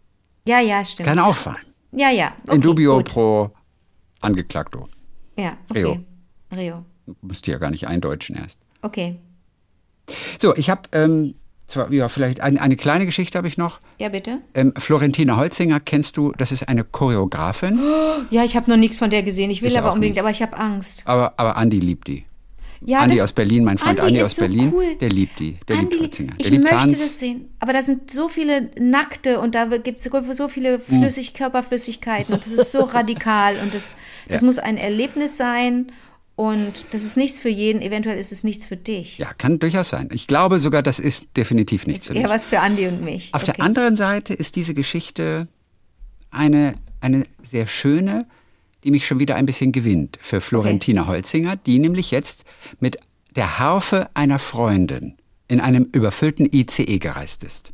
[0.48, 1.06] Ja, ja, stimmt.
[1.08, 1.54] Kann auch sein.
[1.92, 2.32] Ja, ja.
[2.44, 3.08] Okay, In dubio gut.
[3.08, 3.50] pro
[4.20, 4.88] Angeklagto.
[5.36, 5.78] Ja, okay.
[5.84, 5.98] Rio.
[6.56, 6.84] Rio.
[7.22, 8.60] Musst du ja gar nicht eindeutschen erst.
[8.82, 9.16] Okay.
[10.40, 11.34] So, ich habe ähm,
[11.66, 13.78] zwar, ja, vielleicht ein, eine kleine Geschichte habe ich noch.
[13.98, 14.38] Ja, bitte?
[14.54, 17.78] Ähm, Florentina Holzinger kennst du, das ist eine Choreografin,
[18.30, 19.50] Ja, ich habe noch nichts von der gesehen.
[19.50, 20.20] Ich will Ich aber unbedingt, nicht.
[20.20, 21.02] aber ich habe Angst.
[21.06, 22.24] aber, aber Andi liebt die.
[22.80, 24.94] Ja, Andi aus Berlin, mein Freund Andi aus so Berlin, cool.
[25.00, 25.58] der liebt die.
[25.66, 26.32] Der Andi, liebt Holzinger.
[26.36, 26.98] Der ich liebt möchte Tanz.
[27.00, 27.48] das sehen.
[27.58, 30.48] Aber da sind so viele Nackte und da gibt es so Hm.
[30.50, 33.96] viele Flüssig Körperflüssigkeiten und das ist so radikal und das,
[34.28, 34.46] das Ja.
[34.46, 35.90] muss ein Erlebnis sein
[36.38, 37.82] und das ist nichts für jeden.
[37.82, 39.18] Eventuell ist es nichts für dich.
[39.18, 40.08] Ja, kann durchaus sein.
[40.12, 42.30] Ich glaube sogar, das ist definitiv nichts für Eher mich.
[42.30, 43.34] was für Andi und mich.
[43.34, 43.54] Auf okay.
[43.56, 45.48] der anderen Seite ist diese Geschichte
[46.30, 48.24] eine, eine sehr schöne,
[48.84, 52.44] die mich schon wieder ein bisschen gewinnt für Florentina Holzinger, die nämlich jetzt
[52.78, 52.98] mit
[53.34, 55.16] der Harfe einer Freundin
[55.48, 57.72] in einem überfüllten ICE gereist ist.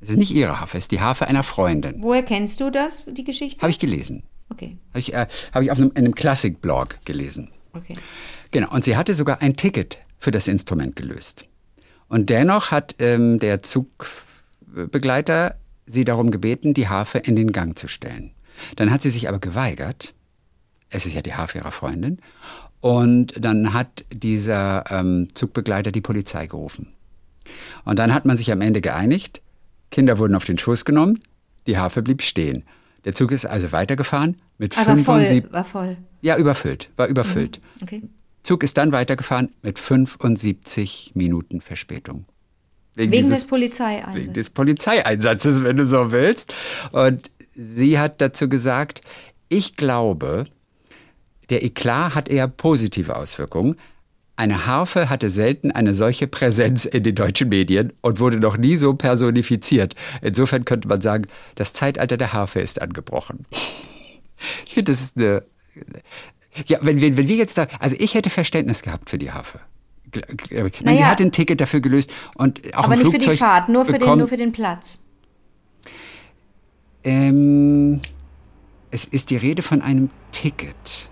[0.00, 1.96] Es ist nicht ihre Harfe, es ist die Harfe einer Freundin.
[1.98, 3.60] Woher kennst du das, die Geschichte?
[3.60, 4.22] Habe ich gelesen.
[4.48, 7.50] Okay, Habe ich, äh, hab ich auf einem, in einem Klassikblog gelesen.
[7.76, 7.94] Okay.
[8.50, 11.46] Genau, und sie hatte sogar ein Ticket für das Instrument gelöst.
[12.08, 15.56] Und dennoch hat ähm, der Zugbegleiter
[15.86, 18.32] sie darum gebeten, die Harfe in den Gang zu stellen.
[18.76, 20.14] Dann hat sie sich aber geweigert.
[20.88, 22.18] Es ist ja die Harfe ihrer Freundin.
[22.80, 26.92] Und dann hat dieser ähm, Zugbegleiter die Polizei gerufen.
[27.84, 29.42] Und dann hat man sich am Ende geeinigt.
[29.90, 31.20] Kinder wurden auf den Schoß genommen,
[31.66, 32.64] die Harfe blieb stehen.
[33.04, 35.96] Der Zug ist also weitergefahren mit Aber voll, 75 war voll.
[36.22, 37.60] ja, überfüllt, war überfüllt.
[37.82, 38.02] Okay.
[38.42, 42.24] Zug ist dann weitergefahren mit 75 Minuten Verspätung.
[42.94, 44.20] Wegen dieses- des Polizeieinsatzes.
[44.22, 46.54] wegen des Polizeieinsatzes, wenn du so willst.
[46.92, 49.02] Und sie hat dazu gesagt,
[49.48, 50.46] ich glaube,
[51.50, 53.76] der Eklat hat eher positive Auswirkungen.
[54.36, 58.76] Eine Harfe hatte selten eine solche Präsenz in den deutschen Medien und wurde noch nie
[58.76, 59.94] so personifiziert.
[60.22, 63.46] Insofern könnte man sagen, das Zeitalter der Harfe ist angebrochen.
[64.66, 65.42] Ich finde, das ist eine.
[66.66, 67.66] Ja, wenn wir, wenn wir jetzt da.
[67.80, 69.30] Also, ich hätte Verständnis gehabt für die
[70.12, 71.06] gl- Ich meine, sie Naja.
[71.06, 73.84] hat ein Ticket dafür gelöst und auch Aber im nicht für Flugzeug die Fahrt, nur
[73.84, 75.00] für, den, bekommt- nur für den Platz.
[77.04, 78.00] Ähm,
[78.90, 81.10] es ist die Rede von einem Ticket.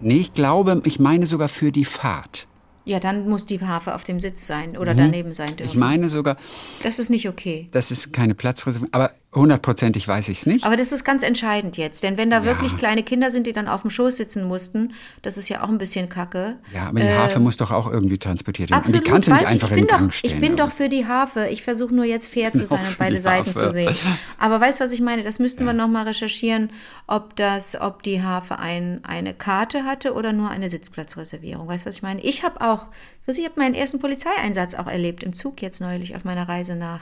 [0.00, 2.46] Nee, ich glaube, ich meine sogar für die Fahrt.
[2.84, 5.62] Ja, dann muss die Harfe auf dem Sitz sein oder daneben sein dürfen.
[5.62, 5.68] Mhm.
[5.68, 6.36] Ich meine sogar,
[6.82, 7.68] das ist nicht okay.
[7.70, 10.64] das ist keine Platzreservierung, aber hundertprozentig weiß ich es nicht.
[10.66, 13.66] Aber das ist ganz entscheidend jetzt, denn wenn da wirklich kleine Kinder sind, die dann
[13.68, 16.56] auf dem Schoß sitzen mussten, das ist ja auch ein bisschen kacke.
[16.74, 18.78] ja, aber die Harfe muss doch auch irgendwie transportiert werden.
[18.78, 19.48] äh, Absolut, und die kannst du nicht ich.
[19.48, 20.34] einfach in den Gang doch, stellen.
[20.34, 21.46] Ich bin aber- doch für die Harfe.
[21.48, 23.94] Ich versuche nur jetzt fair zu sein und beide Seiten zu sehen.
[24.38, 25.22] Aber weißt du, was ich meine?
[25.22, 26.70] Das müssten wir noch mal recherchieren,
[27.06, 31.66] ob das, ob die Harfe ein, eine Karte hatte oder nur eine Sitzplatzreservierung.
[31.68, 32.20] Weißt du, was ich meine?
[32.22, 32.86] Ich habe auch,
[33.26, 37.00] ich habe meinen ersten Polizeieinsatz auch erlebt im Zug jetzt neulich auf meiner Reise nach,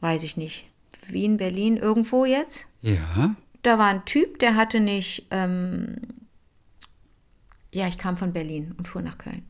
[0.00, 0.64] weiß ich nicht,
[1.08, 5.96] Wien, Berlin, irgendwo jetzt Ja, da war ein Typ, der hatte nicht, ähm,
[7.72, 9.46] ja, ich kam von Berlin und fuhr nach Köln.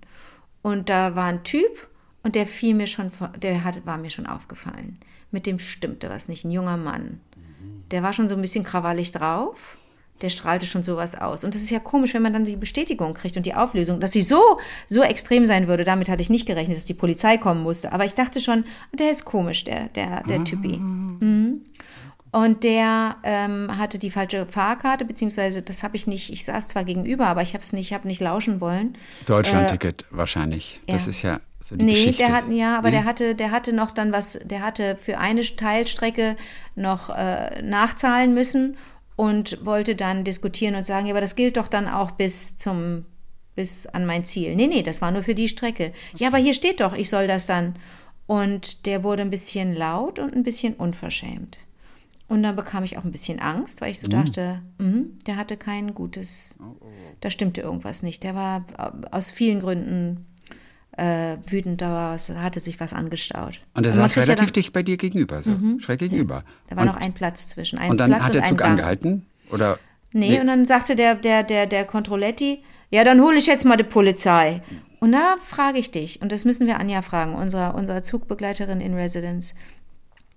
[0.60, 1.88] Und da war ein Typ
[2.22, 4.98] und der fiel mir schon, der hat, war mir schon aufgefallen.
[5.30, 7.20] Mit dem stimmte was nicht, ein junger Mann.
[7.90, 9.76] Der war schon so ein bisschen krawallig drauf.
[10.22, 11.44] Der strahlte schon sowas aus.
[11.44, 14.12] Und das ist ja komisch, wenn man dann die Bestätigung kriegt und die Auflösung, dass
[14.12, 14.40] sie so,
[14.86, 15.84] so extrem sein würde.
[15.84, 17.92] Damit hatte ich nicht gerechnet, dass die Polizei kommen musste.
[17.92, 20.80] Aber ich dachte schon, der ist komisch, der, der, der Typi.
[22.34, 26.82] Und der ähm, hatte die falsche Fahrkarte, beziehungsweise das habe ich nicht, ich saß zwar
[26.82, 28.96] gegenüber, aber ich habe es nicht, ich habe nicht lauschen wollen.
[29.26, 30.80] Deutschland-Ticket wahrscheinlich.
[30.86, 31.10] Das ja.
[31.10, 32.24] ist ja so die Nee, Geschichte.
[32.24, 32.96] der hat, ja, aber Nee?
[32.96, 36.36] der hatte, der hatte noch dann was, der hatte für eine Teilstrecke
[36.74, 38.78] noch äh, nachzahlen müssen
[39.22, 43.04] und wollte dann diskutieren und sagen, ja, aber das gilt doch dann auch bis zum,
[43.54, 44.56] bis an mein Ziel.
[44.56, 45.92] Nee, nee, das war nur für die Strecke.
[46.16, 47.76] Ja, aber hier steht doch, ich soll das dann.
[48.26, 51.58] Und der wurde ein bisschen laut und ein bisschen unverschämt.
[52.26, 55.56] Und dann bekam ich auch ein bisschen Angst, weil ich so dachte, mhm, der hatte
[55.56, 56.58] kein gutes,
[57.20, 58.24] da stimmte irgendwas nicht.
[58.24, 60.26] Der war äh, aus vielen Gründen
[60.96, 63.60] äh, wütend, da war was, hatte sich was angestaut.
[63.74, 66.44] Und er man saß ja relativ dann- dicht bei dir gegenüber, so schräg gegenüber.
[66.68, 67.78] Da war und, noch ein Platz zwischen.
[67.78, 69.26] Ein und dann Platz hat der Zug angehalten?
[69.50, 69.78] Oder?
[70.12, 73.76] Nee, und dann sagte der, der, der, der Kontrolletti, ja, dann hole ich jetzt mal
[73.76, 74.62] die Polizei.
[75.00, 78.94] Und da frage ich dich, und das müssen wir Anja fragen, unserer, unserer Zugbegleiterin in
[78.94, 79.54] Residence.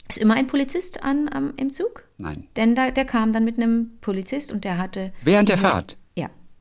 [0.07, 2.03] Ist immer ein Polizist an, am, im Zug?
[2.17, 2.45] Nein.
[2.55, 5.11] Denn da, der kam dann mit einem Polizist und der hatte.
[5.23, 5.97] Während der Fahrt?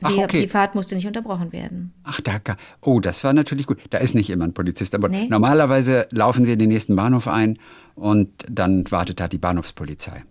[0.04, 0.40] Ach, Die, okay.
[0.42, 1.92] die Fahrt musste nicht unterbrochen werden.
[2.04, 2.38] Ach, da,
[2.82, 3.78] oh, das war natürlich gut.
[3.90, 5.26] Da ist nicht immer ein Polizist, aber Nee.
[5.28, 7.58] normalerweise laufen sie in den nächsten Bahnhof ein
[7.94, 10.24] und dann wartet da die Bahnhofspolizei.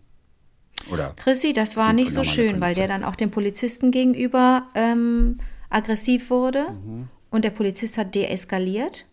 [0.92, 2.82] Oder Chrissy, das war nicht so schön, weil Polizei.
[2.82, 6.66] der dann auch dem Polizisten gegenüber ähm, aggressiv wurde
[7.30, 9.06] und der Polizist hat deeskaliert.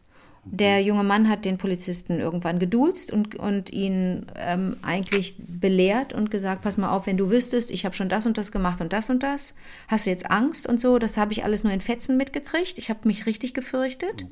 [0.45, 6.31] Der junge Mann hat den Polizisten irgendwann geduzt und, und ihn ähm, eigentlich belehrt und
[6.31, 8.93] gesagt, pass mal auf, wenn du wüsstest, ich habe schon das und das gemacht und
[8.93, 9.55] das und das,
[9.89, 12.79] hast du jetzt Angst und so, das habe ich alles nur in Fetzen mitgekriegt.
[12.79, 14.27] Ich habe mich richtig gefürchtet.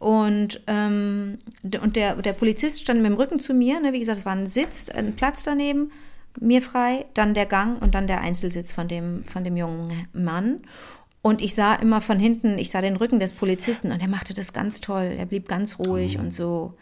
[0.00, 3.80] Und, ähm, und der, der Polizist stand mit dem Rücken zu mir.
[3.80, 3.92] Ne?
[3.92, 5.90] Wie gesagt, es war ein Sitz, ein Platz daneben,
[6.40, 10.60] mir frei, dann der Gang und dann der Einzelsitz von dem, von dem jungen Mann.
[11.20, 14.34] Und ich sah immer von hinten, ich sah den Rücken des Polizisten und der machte
[14.34, 15.14] das ganz toll.
[15.18, 16.74] Er blieb ganz ruhig und so.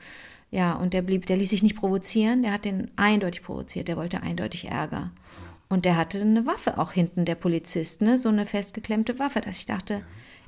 [0.51, 3.97] Ja, und der blieb, der ließ sich nicht provozieren, der hat den eindeutig provoziert, der
[3.97, 5.11] wollte eindeutig Ärger.
[5.69, 8.19] Und der hatte eine Waffe auch hinten, der Polizist, ne?
[8.19, 10.03] so eine festgeklemmte Waffe, dass ich dachte,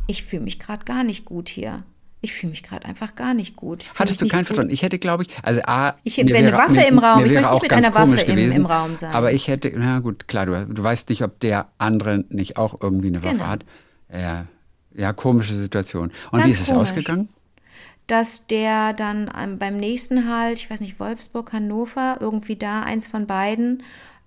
[0.07, 1.83] ich fühle mich gerade gar nicht gut hier.
[2.21, 3.83] Ich fühle mich gerade einfach gar nicht gut.
[3.85, 4.57] Ich fühl hattest du mich kein nicht gut.
[4.57, 4.71] Vertrauen?
[4.75, 7.19] Ich hätte, glaube ich, also A, Ich- mir wenn eine wäre- Waffe mir, im Raum,
[7.21, 8.97] mir ich wäre möchte auch nicht mit ganz einer Waffe komisch im- gewesen, im Raum
[8.97, 9.15] sein.
[9.15, 12.81] Aber ich hätte, na gut, klar, du, du weißt nicht, ob der andere nicht auch
[12.81, 13.47] irgendwie eine Waffe Genau.
[13.47, 13.65] hat.
[14.13, 14.47] Ja,
[14.97, 16.11] ja, komische Situation.
[16.33, 16.81] Und wie Ganz ist es komisch.
[16.83, 17.29] ausgegangen?
[18.09, 23.07] dass der dann am- beim nächsten Halt, ich weiß nicht, Wolfsburg, Hannover, irgendwie da, eins
[23.07, 23.83] von beiden,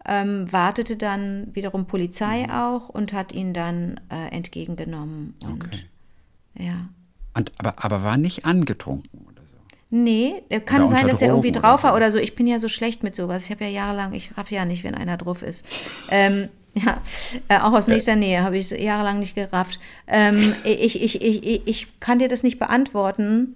[0.05, 2.51] ähm, wartete dann wiederum Polizei Mhm.
[2.51, 5.33] auch und hat ihn dann äh, entgegengenommen.
[5.43, 5.79] Und, Okay.
[6.59, 6.89] Ja.
[7.33, 9.55] Und, aber, aber war nicht angetrunken oder so.
[9.89, 11.97] Nee, äh, kann Oder sein, dass er irgendwie Drogen oder drauf war so.
[11.97, 12.17] oder so.
[12.17, 13.45] Ich bin ja so schlecht mit sowas.
[13.45, 15.65] Ich habe ja jahrelang, ich raff ja nicht, wenn einer drauf ist.
[16.09, 17.01] Ähm, ja,
[17.49, 19.79] äh, auch aus nächster Nähe habe ich es jahrelang nicht gerafft.
[20.07, 23.55] Ähm, ich, ich, ich, ich, kann dir das nicht beantworten.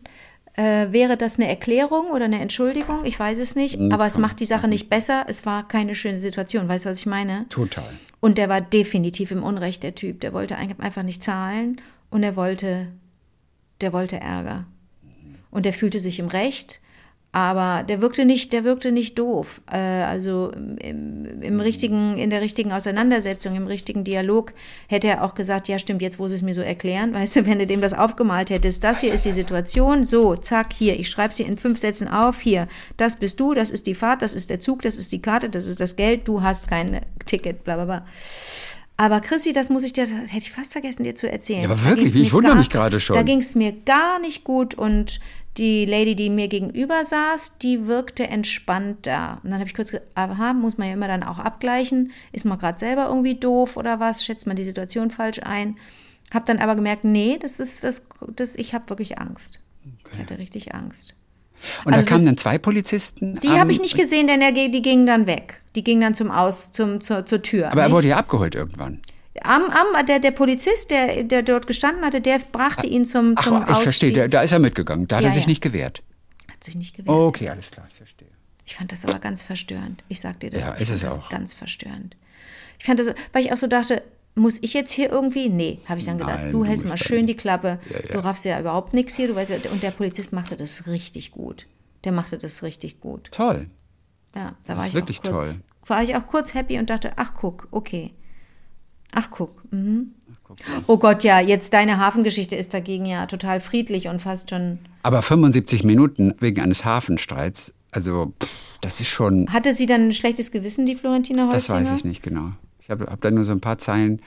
[0.58, 3.04] Äh, wäre das eine Erklärung oder eine Entschuldigung?
[3.06, 3.80] Ich weiß es nicht.
[3.92, 5.26] Aber es macht die Sache nicht besser.
[5.28, 6.68] Es war keine schöne Situation.
[6.68, 7.46] Weißt du, was ich meine?
[7.50, 7.86] Total.
[8.20, 10.22] Und der war definitiv im Unrecht, der Typ.
[10.22, 12.88] Der wollte einfach nicht zahlen und er wollte,
[13.82, 14.66] der wollte Ärger.
[15.52, 16.82] Und der fühlte sich im Recht,
[17.36, 19.60] aber der wirkte nicht, der wirkte nicht doof.
[19.70, 24.54] Äh, also im, im richtigen, in der richtigen Auseinandersetzung, im richtigen Dialog
[24.88, 27.46] hätte er auch gesagt, ja stimmt, jetzt wo sie es mir so erklären, weißt du,
[27.46, 31.10] wenn du dem das aufgemalt hättest, das hier ist die Situation, so, zack, hier, ich
[31.10, 34.34] schreibe sie in fünf Sätzen auf, hier, das bist du, das ist die Fahrt, das
[34.34, 37.66] ist der Zug, das ist die Karte, das ist das Geld, du hast kein Ticket,
[37.66, 38.06] bla bla bla.
[38.98, 41.64] Aber Chrissy, das muss ich dir, das hätte ich fast vergessen, dir zu erzählen.
[41.64, 43.16] Ja, aber wirklich, ich wundere gar- mich gerade schon.
[43.16, 45.20] Da ging es mir gar nicht gut und
[45.58, 49.40] die Lady, die mir gegenüber saß, die wirkte entspannt da.
[49.44, 52.12] Und dann habe ich kurz gesagt, aha, muss man ja immer dann auch abgleichen.
[52.32, 54.24] Ist man gerade selber irgendwie doof oder was?
[54.26, 55.78] Schätzt man die Situation falsch ein?
[56.34, 59.60] Hab dann aber gemerkt, nee, das ist das, das ich habe wirklich Angst.
[60.12, 61.16] Ich hatte richtig Angst.
[61.86, 63.36] Und Also da kamen dann zwei Polizisten.
[63.40, 65.62] Die habe ich nicht gesehen, denn der, die gingen dann weg.
[65.76, 67.72] Die gingen dann zum Aus, zum, zur, zur Tür.
[67.72, 67.96] Aber er nicht?
[67.96, 69.02] wurde ja abgeholt irgendwann.
[69.44, 73.44] Am, am, der, der Polizist, der, der dort gestanden hatte, der brachte ihn zum, Ach,
[73.44, 74.16] zum ich verstehe, Ausstieg.
[74.16, 75.08] da, da ist er mitgegangen.
[75.08, 75.50] Da hat Ja, er sich ja.
[75.50, 76.02] nicht gewehrt.
[76.50, 77.10] Hat sich nicht gewehrt.
[77.16, 78.28] Okay, alles klar, ich verstehe.
[78.66, 80.04] Ich fand das aber ganz verstörend.
[80.08, 80.62] Ich sag dir das.
[80.62, 81.30] Ja, ist es auch.
[81.30, 82.16] ganz verstörend.
[82.80, 84.02] Ich fand das, weil ich auch so dachte,
[84.36, 85.50] muss ich jetzt hier irgendwie?
[85.50, 86.40] Nee, habe ich dann gedacht.
[86.40, 87.80] Nein, du du hältst mal musst da schön die Klappe.
[87.90, 88.14] Ja, ja.
[88.14, 89.28] Du raffst ja überhaupt nichts hier.
[89.30, 91.68] Du weißt ja, und der Polizist machte das richtig gut.
[92.04, 93.32] Der machte das richtig gut.
[93.32, 93.68] Toll.
[94.36, 95.56] Ja, da Das war ist ich wirklich auch kurz, toll.
[95.88, 98.14] War ich auch kurz happy und dachte, ach guck, okay.
[99.14, 99.64] Ach guck.
[99.72, 100.12] Mhm.
[100.88, 104.80] Oh Gott, ja, jetzt deine Hafengeschichte ist dagegen ja total friedlich und fast schon.
[105.04, 110.14] Aber 75 Minuten wegen eines Hafenstreits, also pff, das ist schon, Hatte sie dann ein
[110.14, 111.92] schlechtes Gewissen, die Florentina das Holzinger?
[111.92, 112.52] weiß ich nicht genau.
[112.86, 114.22] Ich habe hab da nur so ein paar Zeilen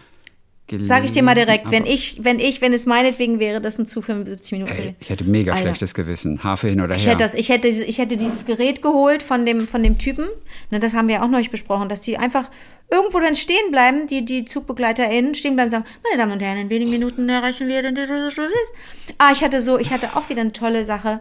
[0.66, 0.88] gelesen.
[0.88, 3.88] Sag ich dir mal direkt, wenn ich, wenn ich, wenn es meinetwegen wäre, das sind
[3.88, 4.72] zu 75 Minuten.
[4.72, 5.62] Ey, ich hätte mega Alter.
[5.66, 6.42] schlechtes Gewissen.
[6.42, 7.12] Hafe hin oder Ich her.
[7.12, 10.26] hätte, das, ich, hätte, dieses- ich hätte dieses Gerät geholt von dem, von dem Typen.
[10.72, 12.50] Ne, das haben wir ja auch neulich besprochen, dass die einfach
[12.90, 16.58] irgendwo dann stehen bleiben, die, die ZugbegleiterInnen stehen bleiben und sagen, meine Damen und Herren,
[16.58, 17.96] in wenigen Minuten erreichen wir den.
[19.18, 21.20] Ah, ich hatte so, ich hatte auch wieder eine tolle Sache.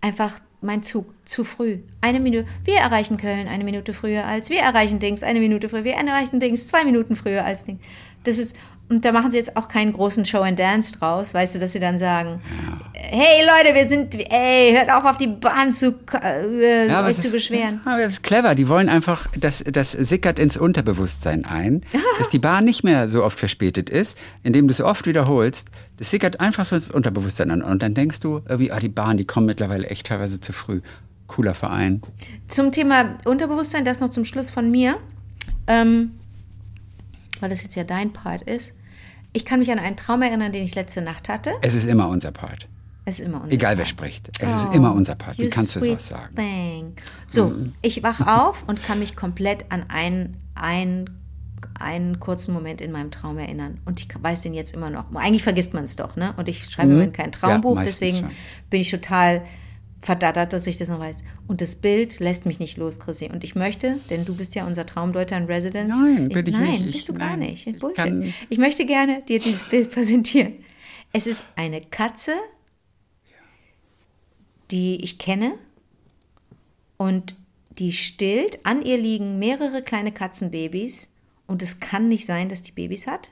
[0.00, 1.78] Einfach mein Zug zu früh.
[2.00, 2.46] Eine Minute.
[2.64, 5.84] Wir erreichen Köln eine Minute früher als wir erreichen Dings eine Minute früher.
[5.84, 7.80] Wir erreichen Dings zwei Minuten früher als Dings.
[8.24, 8.56] Das ist
[8.88, 11.72] und da machen sie jetzt auch keinen großen Show and Dance draus, weißt du, dass
[11.72, 12.40] sie dann sagen,
[12.94, 17.26] hey Leute, wir sind, ey, hört auf, auf die Bahn zu äh, Ja, euch zu
[17.26, 17.80] ist, beschweren.
[17.84, 18.54] Ja, aber es ist clever.
[18.54, 21.82] Die wollen einfach, das, das sickert ins Unterbewusstsein ein,
[22.18, 25.68] dass die Bahn nicht mehr so oft verspätet ist, indem du es oft wiederholst.
[25.98, 27.62] Das sickert einfach so ins Unterbewusstsein an.
[27.62, 30.80] Und dann denkst du irgendwie, ah, die Bahn, die kommen mittlerweile echt teilweise zu früh.
[31.26, 32.00] Cooler Verein.
[32.48, 34.96] Zum Thema Unterbewusstsein, das noch zum Schluss von mir,
[35.66, 36.12] ähm,
[37.40, 38.74] weil das jetzt ja dein Part ist.
[39.32, 41.52] Ich kann mich an einen Traum erinnern, den ich letzte Nacht hatte.
[41.62, 42.68] Es ist immer unser Part.
[43.04, 43.78] Es ist immer unser Egal Part.
[43.78, 44.30] wer spricht.
[44.40, 45.38] Es Oh, ist immer unser Part.
[45.38, 46.34] Wie kannst du sowas sagen?
[46.34, 46.92] Thing.
[47.26, 51.08] So, ich wach auf und kann mich komplett an ein, ein
[51.78, 53.80] einen kurzen Moment in meinem Traum erinnern.
[53.84, 55.14] Und ich weiß den jetzt immer noch.
[55.14, 56.34] Eigentlich vergisst man es doch, ne?
[56.36, 57.12] Und ich schreibe mhm.
[57.12, 58.30] kein Traumbuch, ja, deswegen schon.
[58.70, 59.42] bin ich total
[60.00, 61.24] verdattert, dass ich das noch weiß.
[61.46, 63.26] Und das Bild lässt mich nicht los, Chrissy.
[63.26, 65.96] Und ich möchte, denn du bist ja unser Traumdeuter in Residence.
[65.98, 66.80] Nein, bin ich, ich nicht.
[66.80, 67.66] Nein, bist du gar nein, nicht.
[67.66, 68.34] Ich Bullshit.
[68.48, 70.54] Ich möchte gerne dir dieses Bild präsentieren.
[71.12, 72.32] Es ist eine Katze,
[74.70, 75.54] die ich kenne
[76.96, 77.34] und
[77.78, 78.64] die stillt.
[78.64, 81.12] An ihr liegen mehrere kleine Katzenbabys
[81.46, 83.30] und es kann nicht sein, dass die Babys hat.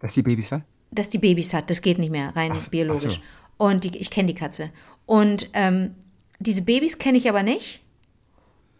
[0.00, 0.62] Dass die Babys was?
[0.90, 1.70] Dass die Babys hat.
[1.70, 3.14] Das geht nicht mehr, rein ach, biologisch.
[3.14, 3.20] So.
[3.58, 4.70] Und die, ich kenne die Katze.
[5.06, 5.94] Und ähm,
[6.38, 7.80] diese Babys kenne ich aber nicht.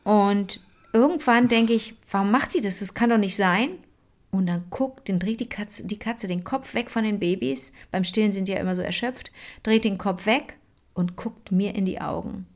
[0.05, 0.61] Und
[0.93, 2.81] irgendwann denke ich, warum macht sie das?
[2.81, 3.70] Das kann doch nicht sein.
[4.31, 7.72] Und dann guckt, dann dreht die Katze, die Katze den Kopf weg von den Babys.
[7.91, 9.31] Beim Stillen sind die ja immer so erschöpft.
[9.62, 10.59] Dreht den Kopf weg
[10.95, 12.47] und guckt mir in die Augen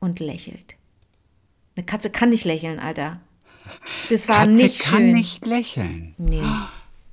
[0.00, 0.74] und lächelt.
[1.76, 3.20] Eine Katze kann nicht lächeln, Alter.
[4.10, 5.14] Das war Katze nicht kann schön.
[5.14, 6.14] nicht lächeln.
[6.18, 6.42] Nee.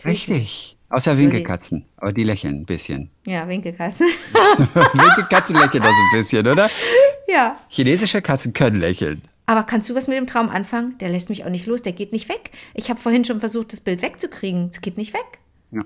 [0.04, 0.78] Richtig.
[0.92, 1.86] Außer Winkelkatzen.
[1.98, 3.10] Aber die lächeln ein bisschen.
[3.26, 4.08] Ja, Winkelkatzen.
[4.08, 6.70] Winkelkatzen lächeln das ein bisschen, oder?
[7.28, 7.58] ja.
[7.70, 9.22] Chinesische Katzen können lächeln.
[9.46, 10.98] Aber kannst du was mit dem Traum anfangen?
[11.00, 12.52] Der lässt mich auch nicht los, der geht nicht weg.
[12.74, 14.70] Ich habe vorhin schon versucht, das Bild wegzukriegen.
[14.72, 15.40] Es geht nicht weg.
[15.72, 15.84] Ja.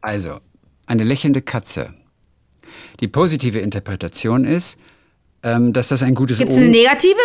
[0.00, 0.40] Also,
[0.86, 1.94] eine lächelnde Katze.
[3.00, 4.78] Die positive Interpretation ist,
[5.42, 7.18] ähm, dass das ein gutes Gibt es eine negative?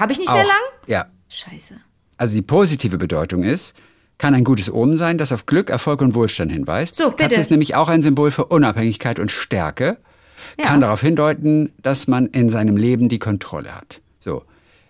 [0.00, 0.62] Habe ich nicht auch, mehr lang?
[0.86, 1.06] Ja.
[1.28, 1.74] Scheiße.
[2.16, 3.74] Also die positive Bedeutung ist,
[4.18, 6.96] kann ein gutes Omen sein, das auf Glück, Erfolg und Wohlstand hinweist.
[6.96, 7.24] So, bitte.
[7.24, 9.98] Katze ist nämlich auch ein Symbol für Unabhängigkeit und Stärke.
[10.58, 10.66] Ja.
[10.66, 14.00] Kann darauf hindeuten, dass man in seinem Leben die Kontrolle hat.
[14.18, 14.42] So.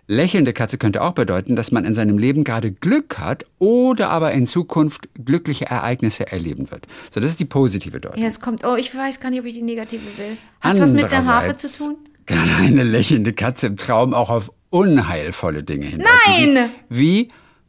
[0.09, 4.31] Lächelnde Katze könnte auch bedeuten, dass man in seinem Leben gerade Glück hat oder aber
[4.33, 6.87] in Zukunft glückliche Ereignisse erleben wird.
[7.11, 8.23] So, das ist die positive Deutung.
[8.23, 10.37] Ja, es kommt, oh, ich weiß gar nicht, ob ich die negative will.
[10.61, 11.97] Hat es was mit der Harfe zu tun?
[12.27, 16.55] Kann eine lächelnde Katze im Traum auch auf unheilvolle Dinge hindeuten.
[16.55, 16.71] Nein!
[16.89, 17.29] Wie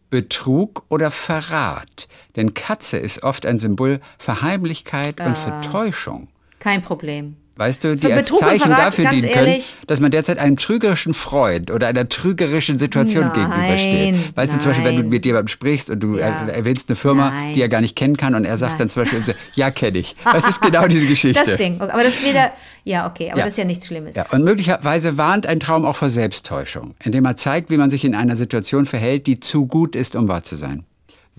[0.09, 2.07] Betrug oder Verrat.
[2.35, 6.29] Denn Katze ist oft ein Symbol für Heimlichkeit und für Täuschung.
[6.59, 7.35] Kein Problem.
[7.57, 11.71] Weißt du, die als Zeichen Verrat, dafür dienen können, dass man derzeit einem trügerischen Freund
[11.71, 14.35] oder einer trügerischen Situation nein, gegenübersteht.
[14.35, 14.59] Weißt nein.
[14.59, 16.47] du, zum Beispiel, wenn du mit jemandem sprichst und du ja.
[16.47, 17.53] erwähnst eine Firma, nein.
[17.53, 19.23] die er gar nicht kennen kann und er sagt dann zum Beispiel,
[19.55, 20.15] ja, kenne ich.
[20.23, 21.43] Das ist genau diese Geschichte.
[21.43, 21.81] Das Ding.
[21.81, 22.51] Aber das ist wieder,
[22.83, 23.45] ja, okay, aber ja.
[23.45, 24.15] das ist ja nichts Schlimmes.
[24.15, 28.05] Ja, und möglicherweise warnt ein Traum auch vor Selbsttäuschung, indem er zeigt, wie man sich
[28.05, 30.85] in einer Situation verhält, die zu gut ist, um wahr zu sein.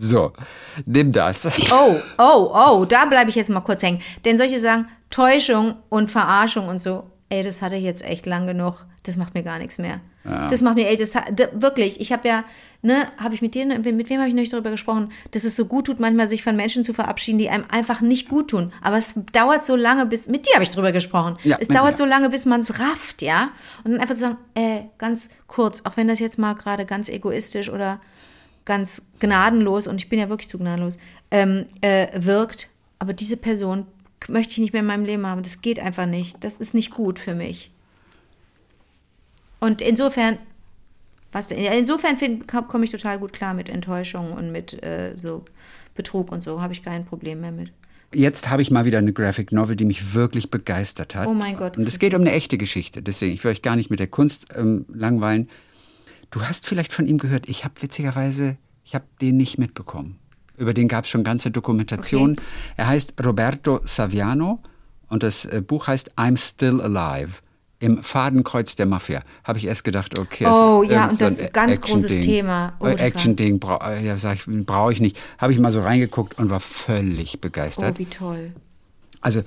[0.01, 0.33] So,
[0.87, 1.49] nimm das.
[1.73, 4.01] Oh, oh, oh, da bleibe ich jetzt mal kurz hängen.
[4.25, 8.47] Denn solche sagen, Täuschung und Verarschung und so, ey, das hatte ich jetzt echt lang
[8.47, 8.87] genug.
[9.03, 10.01] Das macht mir gar nichts mehr.
[10.25, 10.47] Ja.
[10.49, 11.15] Das macht mir, ey, das
[11.53, 12.01] wirklich.
[12.01, 12.45] Ich habe ja,
[12.83, 15.65] ne, habe ich mit dir, mit wem habe ich nicht darüber gesprochen, dass es so
[15.65, 18.73] gut tut, manchmal sich von Menschen zu verabschieden, die einem einfach nicht gut tun.
[18.83, 21.39] Aber es dauert so lange, bis, mit dir habe ich drüber gesprochen.
[21.43, 21.97] Ja, es dauert mir.
[21.97, 23.51] so lange, bis man es rafft, ja.
[23.83, 27.09] Und dann einfach zu sagen, ey, ganz kurz, auch wenn das jetzt mal gerade ganz
[27.09, 28.01] egoistisch oder
[28.69, 30.99] ganz gnadenlos, und ich bin ja wirklich zu gnadenlos,
[31.31, 32.69] ähm, äh, wirkt.
[32.99, 33.87] Aber diese Person
[34.29, 35.43] möchte ich nicht mehr in meinem Leben haben.
[35.43, 36.37] Das geht einfach nicht.
[36.45, 37.71] Das ist nicht gut für mich.
[39.59, 40.39] Und insofern,
[41.33, 42.17] was, insofern
[42.69, 45.45] komme ich total gut klar mit Enttäuschung und mit äh, so
[45.95, 46.61] Betrug und so.
[46.61, 47.73] Habe ich kein Problem mehr mit.
[48.15, 51.27] Jetzt habe ich mal wieder eine Graphic Novel, die mich wirklich begeistert hat.
[51.27, 51.77] Oh mein Gott.
[51.79, 53.03] Und es geht um eine echte Geschichte.
[53.03, 55.49] Deswegen, ich will euch gar nicht mit der Kunst ähm, langweilen.
[56.31, 57.49] Du hast vielleicht von ihm gehört.
[57.49, 60.19] Ich habe witzigerweise, ich habe den nicht mitbekommen.
[60.57, 62.33] Über den gab es schon ganze Dokumentationen.
[62.33, 62.43] Okay.
[62.77, 64.61] Er heißt Roberto Saviano
[65.09, 67.41] und das äh, Buch heißt I'm Still Alive.
[67.81, 71.53] Im Fadenkreuz der Mafia habe ich erst gedacht, okay, oh ja, und das ist ein
[71.53, 72.73] ganz großes Thema.
[72.81, 75.17] Oh, Action-Ding bra äh, ja, ich, brauche ich nicht.
[75.39, 77.95] Habe ich mal so reingeguckt und war völlig begeistert.
[77.95, 78.53] Oh, wie toll.
[79.21, 79.45] Also,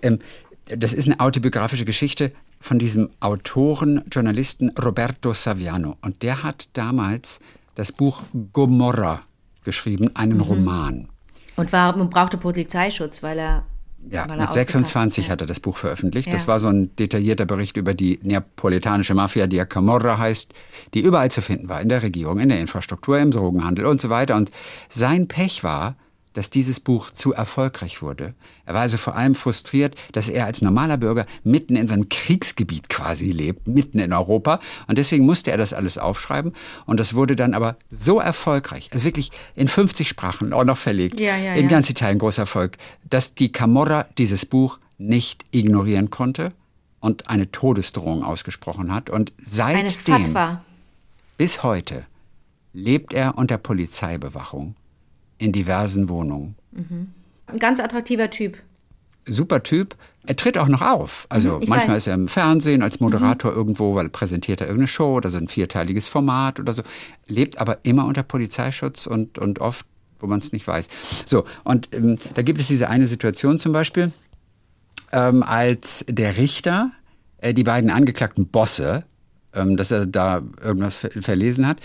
[0.00, 0.20] ähm,
[0.66, 2.30] das ist eine autobiografische Geschichte
[2.62, 5.96] von diesem Autoren, Journalisten Roberto Saviano.
[6.00, 7.40] Und der hat damals
[7.74, 9.20] das Buch Gomorra
[9.64, 10.42] geschrieben, einen mhm.
[10.42, 11.08] Roman.
[11.56, 13.64] Und war, brauchte Polizeischutz, weil er.
[14.10, 16.26] Ja, weil er mit 26 hat er das Buch veröffentlicht.
[16.26, 16.32] Ja.
[16.32, 20.52] Das war so ein detaillierter Bericht über die neapolitanische Mafia, die ja Camorra heißt,
[20.94, 24.10] die überall zu finden war, in der Regierung, in der Infrastruktur, im Drogenhandel und so
[24.10, 24.34] weiter.
[24.34, 24.50] Und
[24.88, 25.94] sein Pech war,
[26.34, 28.34] dass dieses Buch zu erfolgreich wurde.
[28.64, 32.88] Er war also vor allem frustriert, dass er als normaler Bürger mitten in seinem Kriegsgebiet
[32.88, 34.60] quasi lebt, mitten in Europa.
[34.86, 36.52] Und deswegen musste er das alles aufschreiben.
[36.86, 41.20] Und das wurde dann aber so erfolgreich, also wirklich in 50 Sprachen auch noch verlegt,
[41.20, 41.70] ja, ja, in ja.
[41.70, 42.78] ganz Italien großer Erfolg,
[43.08, 46.52] dass die Camorra dieses Buch nicht ignorieren konnte
[47.00, 49.10] und eine Todesdrohung ausgesprochen hat.
[49.10, 50.28] Und seitdem,
[51.36, 52.04] bis heute,
[52.72, 54.76] lebt er unter Polizeibewachung
[55.42, 56.54] in diversen Wohnungen.
[56.72, 57.08] Mhm.
[57.46, 58.58] Ein ganz attraktiver Typ.
[59.26, 59.94] super Typ.
[60.26, 61.26] Er tritt auch noch auf.
[61.28, 62.04] Also Mhm, ich manchmal weiß.
[62.04, 65.38] ist er im Fernsehen als Moderator irgendwo, weil er präsentiert er irgendeine Show oder so
[65.38, 66.82] ein vierteiliges Format oder so.
[67.26, 69.84] Lebt aber immer unter Polizeischutz und, und oft,
[70.20, 70.88] wo man es nicht weiß.
[71.24, 74.12] So, und ähm, da gibt es diese eine Situation zum Beispiel,
[75.12, 76.92] ähm, als der Richter
[77.38, 79.04] äh, die beiden angeklagten Bosse,
[79.52, 81.78] dass er da irgendwas ver verlesen hat.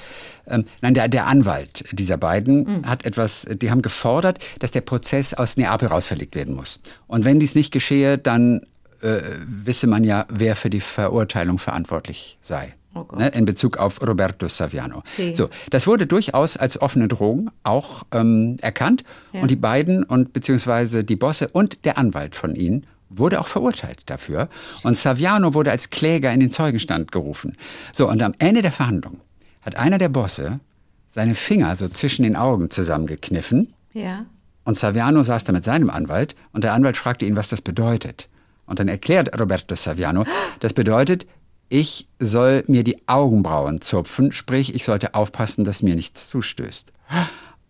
[0.47, 5.33] Ähm, nein, der, der Anwalt dieser beiden hat etwas, die haben gefordert, dass der Prozess
[5.33, 6.79] aus Neapel rausverlegt werden muss.
[7.07, 8.61] Und wenn dies nicht geschehe, dann
[9.01, 12.73] äh, wisse man ja, wer für die Verurteilung verantwortlich sei.
[12.95, 15.03] Oh ne, in Bezug auf Roberto Saviano.
[15.05, 15.35] Sie.
[15.35, 19.03] So, das wurde durchaus als offene Drohung auch ähm, erkannt.
[19.33, 24.01] Und die beiden und beziehungsweise die Bosse und der Anwalt von ihnen wurde auch verurteilt
[24.07, 24.49] dafür.
[24.83, 27.53] Und Saviano wurde als Kläger in den Zeugenstand gerufen.
[27.93, 29.21] So, und am Ende der Verhandlung
[29.61, 30.59] hat einer der Bosse
[31.07, 34.25] seine Finger so zwischen den Augen zusammengekniffen Ja.
[34.65, 38.27] und Saviano saß da mit seinem Anwalt und der Anwalt fragte ihn, was das bedeutet.
[38.65, 40.25] Und dann erklärt Roberto Saviano,
[40.59, 41.25] das bedeutet,
[41.69, 46.91] ich soll mir die Augenbrauen zupfen, sprich, ich sollte aufpassen, dass mir nichts zustößt.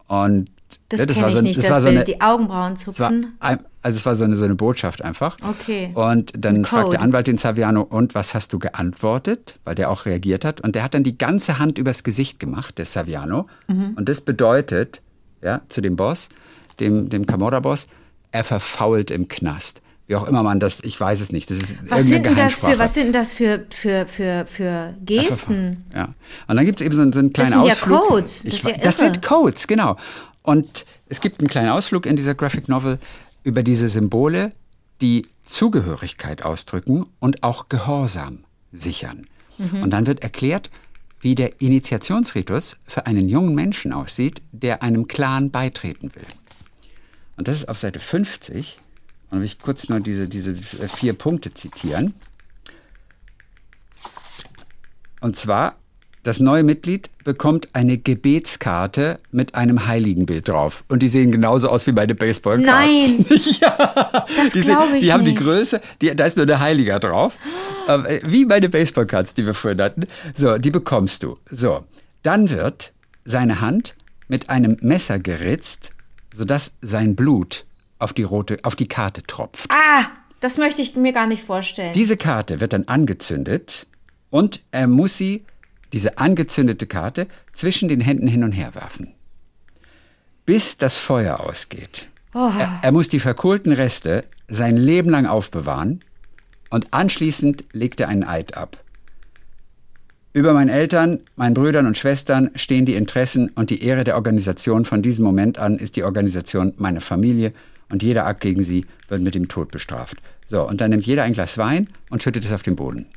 [0.07, 0.49] Und
[0.89, 3.35] Das ja, kenne war ich so, nicht, das das war so eine, die Augenbrauen zupfen.
[3.39, 5.37] ein- also es war so eine, so eine Botschaft einfach.
[5.41, 5.91] Okay.
[5.93, 9.59] Und dann fragt der Anwalt den Saviano, und was hast du geantwortet?
[9.63, 10.59] Weil der auch reagiert hat.
[10.59, 13.47] Und der hat dann die ganze Hand übers Gesicht gemacht, der Saviano.
[13.67, 13.93] Mhm.
[13.95, 15.01] Und das bedeutet,
[15.41, 16.27] ja, zu dem Boss,
[16.81, 17.87] dem, dem Camorra-Boss,
[18.33, 19.81] er verfault im Knast.
[20.07, 21.49] Wie auch immer man das, ich weiß es nicht.
[21.49, 25.85] Das ist Was sind, das für, was sind das für, für, für, für Gesten?
[25.95, 26.09] Ja.
[26.47, 28.07] Und dann gibt es eben so, einen- so einen kleinen sind ja Ausflug.
[28.07, 28.43] Codes.
[28.43, 29.95] Das Ich ja das sind Codes, genau.
[30.43, 32.99] Und es gibt einen kleinen Ausflug in dieser Graphic Novel
[33.47, 34.51] über diese Symbole,
[34.99, 38.43] die Zugehörigkeit ausdrücken und auch Gehorsam
[38.73, 39.25] sichern.
[39.57, 39.83] Mhm.
[39.83, 40.69] Und dann wird erklärt,
[41.21, 46.25] wie der Initiationsritus für einen jungen Menschen aussieht, der einem Clan beitreten will.
[47.37, 48.79] Und das ist auf Seite 50.
[49.29, 52.15] Und will ich kurz nur diese, diese vier Punkte zitieren.
[55.21, 55.77] Und zwar,
[56.23, 60.83] das neue Mitglied bekommt eine Gebetskarte mit einem Heiligenbild drauf.
[60.89, 62.65] Und die sehen genauso aus wie meine Baseballcards.
[62.65, 63.25] Nein.
[63.61, 64.25] ja.
[64.35, 65.35] Das glaube ich die haben die.
[65.35, 67.37] Größe, die, da ist nur der Heiliger drauf.
[67.87, 70.07] Äh, Wie meine Baseballcards, die wir vorhin hatten.
[70.35, 71.37] So, die bekommst du.
[71.49, 71.85] So,
[72.21, 72.91] dann wird
[73.23, 73.95] seine Hand
[74.27, 75.91] mit einem Messer geritzt,
[76.33, 77.63] sodass sein Blut
[77.97, 79.69] auf die rote, auf die Karte tropft.
[79.69, 80.07] Ah,
[80.39, 81.93] das möchte ich mir gar nicht vorstellen.
[81.93, 83.87] Diese Karte wird dann angezündet
[84.29, 85.45] und er muss sie,
[85.93, 89.13] diese angezündete Karte, zwischen den Händen hin und her werfen.
[90.45, 92.09] Bis das Feuer ausgeht.
[92.33, 96.01] Er, er muss die verkohlten Reste sein Leben lang aufbewahren
[96.69, 98.77] und anschließend legt er einen Eid ab.
[100.33, 104.85] Über meinen Eltern, meinen Brüdern und Schwestern stehen die Interessen und die Ehre der Organisation.
[104.85, 107.53] Von diesem Moment an ist die Organisation meine Familie
[107.89, 110.17] und jeder Akt gegen sie wird mit dem Tod bestraft.
[110.45, 113.07] So, und dann nimmt jeder ein Glas Wein und schüttet es auf den Boden.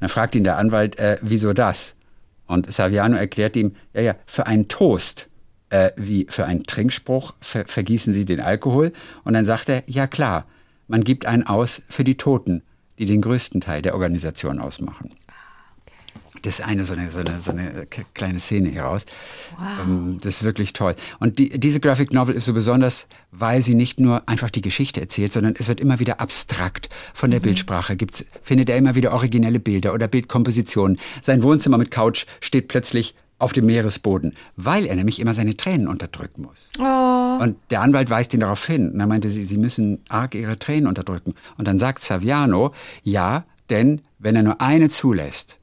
[0.00, 1.96] Dann fragt ihn der Anwalt, äh, wieso das?
[2.46, 5.28] Und Saviano erklärt ihm, ja, ja, für einen Toast,
[5.70, 8.92] äh, wie für einen Trinkspruch, ver vergießen Sie den Alkohol.
[9.24, 10.46] Und dann sagt er, ja klar,
[10.86, 12.62] man gibt einen aus für die Toten,
[12.98, 15.10] die den größten Teil der Organisation ausmachen.
[16.42, 19.06] Das ist eine so eine, so eine, so eine k- kleine Szene hieraus.
[19.82, 20.94] Ähm, Das ist wirklich toll.
[21.18, 25.00] Und die, diese Graphic Novel ist so besonders, weil sie nicht nur einfach die Geschichte
[25.00, 26.88] erzählt, sondern es wird immer wieder abstrakt.
[27.14, 30.98] Von der Bildsprache gibt's, findet er immer wieder originelle Bilder oder Bildkompositionen.
[31.22, 35.86] Sein Wohnzimmer mit Couch steht plötzlich auf dem Meeresboden, weil er nämlich immer seine Tränen
[35.86, 36.70] unterdrücken muss.
[37.40, 38.90] Und der Anwalt weist ihn darauf hin.
[38.90, 41.34] Und er meinte, sie, sie müssen arg ihre Tränen unterdrücken.
[41.56, 42.72] Und dann sagt Saviano,
[43.04, 45.57] ja, denn wenn er nur eine zulässt,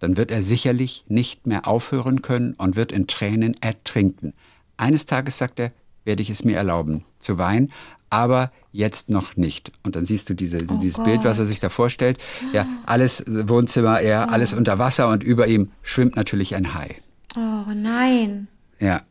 [0.00, 4.34] dann wird er sicherlich nicht mehr aufhören können und wird in Tränen ertrinken.
[4.76, 5.72] Eines Tages, sagt er,
[6.04, 7.72] werde ich es mir erlauben zu weinen,
[8.10, 9.72] aber jetzt noch nicht.
[9.82, 12.18] Und dann siehst du diese, dieses Bild, was er sich da vorstellt.
[12.52, 16.96] Ja, alles Wohnzimmer, er, alles unter Wasser und über ihm schwimmt natürlich ein Hai.
[17.36, 18.48] oh nein.
[18.80, 19.02] Ja,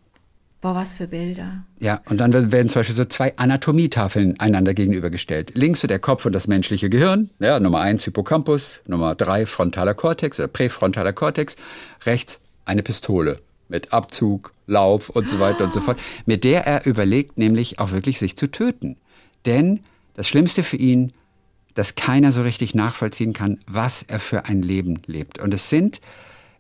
[0.60, 1.64] Boah, was für Bilder.
[1.80, 5.52] Ja, und dann werden zum Beispiel so zwei Anatomietafeln einander gegenübergestellt.
[5.54, 9.94] Links so der Kopf und das menschliche Gehirn, ja, Nummer eins Hippocampus, Nummer drei frontaler
[9.94, 11.58] Cortex oder präfrontaler Cortex,
[12.06, 13.38] rechts eine Pistole
[13.70, 17.92] mit Abzug, Lauf und so weiter und so fort, mit der er überlegt, nämlich auch
[17.92, 18.98] wirklich sich zu töten.
[19.46, 19.82] Denn
[20.16, 21.14] das Schlimmste für ihn,
[21.76, 25.38] dass keiner so richtig nachvollziehen kann, was er für ein Leben lebt.
[25.38, 26.02] Und es sind,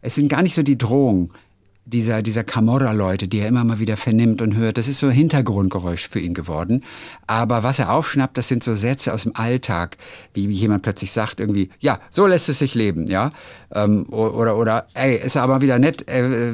[0.01, 1.31] es sind gar nicht so die Drohungen,
[1.87, 4.77] dieser, dieser Camorra-Leute, die er immer mal wieder vernimmt und hört.
[4.77, 6.83] Das ist so ein Hintergrundgeräusch für ihn geworden.
[7.27, 9.97] Aber was er aufschnappt, das sind so Sätze aus dem Alltag,
[10.33, 13.29] wie, wie jemand plötzlich sagt irgendwie, ja, so lässt es sich leben, ja.
[13.71, 16.53] Ähm, oder, oder, ey, ist aber wieder nett, äh,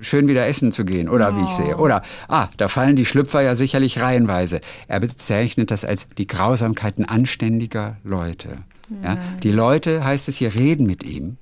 [0.00, 1.38] schön wieder essen zu gehen, oder oh.
[1.38, 1.78] wie ich sehe.
[1.78, 4.60] Oder, ah, da fallen die Schlüpfer ja sicherlich reihenweise.
[4.86, 8.58] Er bezeichnet das als die Grausamkeiten anständiger Leute.
[9.02, 9.16] Ja?
[9.42, 11.38] Die Leute, heißt es hier, reden mit ihm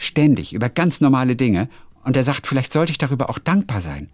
[0.00, 1.68] ständig über ganz normale Dinge
[2.04, 4.08] und er sagt, vielleicht sollte ich darüber auch dankbar sein.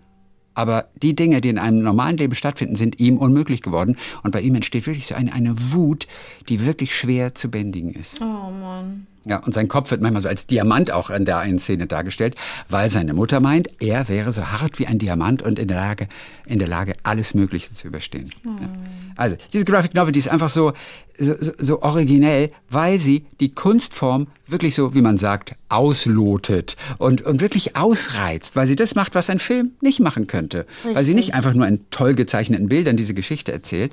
[0.55, 3.97] Aber die Dinge, die in einem normalen Leben stattfinden, sind ihm unmöglich geworden.
[4.22, 6.07] Und bei ihm entsteht wirklich so eine, eine Wut,
[6.49, 8.22] die wirklich schwer zu bändigen ist.
[8.22, 9.07] Oh Mann.
[9.28, 12.36] Ja, und sein Kopf wird manchmal so als Diamant auch in der einen Szene dargestellt,
[12.68, 16.08] weil seine Mutter meint, er wäre so hart wie ein Diamant und in der Lage,
[16.46, 18.30] in der Lage alles Mögliche zu überstehen.
[18.44, 18.50] Oh.
[18.60, 18.68] Ja.
[19.16, 20.74] Also, diese Graphic Novel, die ist einfach so,
[21.18, 27.40] so, so originell, weil sie die Kunstform wirklich so, wie man sagt, auslotet und, und
[27.40, 30.66] wirklich ausreizt, weil sie das macht, was ein Film nicht machen könnte.
[30.84, 30.94] Richtig.
[30.94, 33.92] Weil sie nicht einfach nur in toll gezeichneten Bildern diese Geschichte erzählt.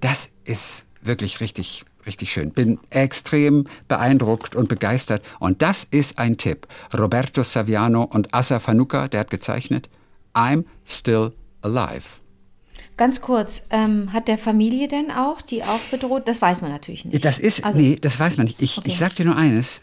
[0.00, 2.50] Das ist wirklich richtig richtig schön.
[2.50, 5.22] Bin extrem beeindruckt und begeistert.
[5.38, 6.66] Und das ist ein Tipp.
[6.96, 9.88] Roberto Saviano und Asa Fanuca, der hat gezeichnet,
[10.34, 11.32] I'm Still
[11.62, 12.20] Alive.
[12.96, 16.28] Ganz kurz, ähm, hat der Familie denn auch, die auch bedroht?
[16.28, 17.24] Das weiß man natürlich nicht.
[17.24, 18.60] Das ist, also, nee, das weiß man nicht.
[18.60, 18.88] Ich, okay.
[18.88, 19.80] ich sag dir nur eines.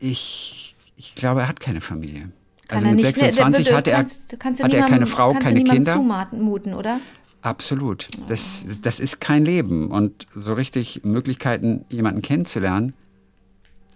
[0.00, 2.30] Ich, ich glaube, er hat keine Familie.
[2.68, 5.62] Kann also mit nicht, 26 ne, hatte er, kannst, kannst hatte er keine Frau, keine
[5.62, 5.92] Kinder.
[5.92, 7.00] zumuten, oder?
[7.44, 8.08] Absolut.
[8.26, 9.90] Das, das ist kein Leben.
[9.90, 12.94] Und so richtig Möglichkeiten, jemanden kennenzulernen,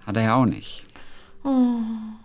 [0.05, 0.85] hat er ja auch nicht.
[1.45, 1.79] Oh.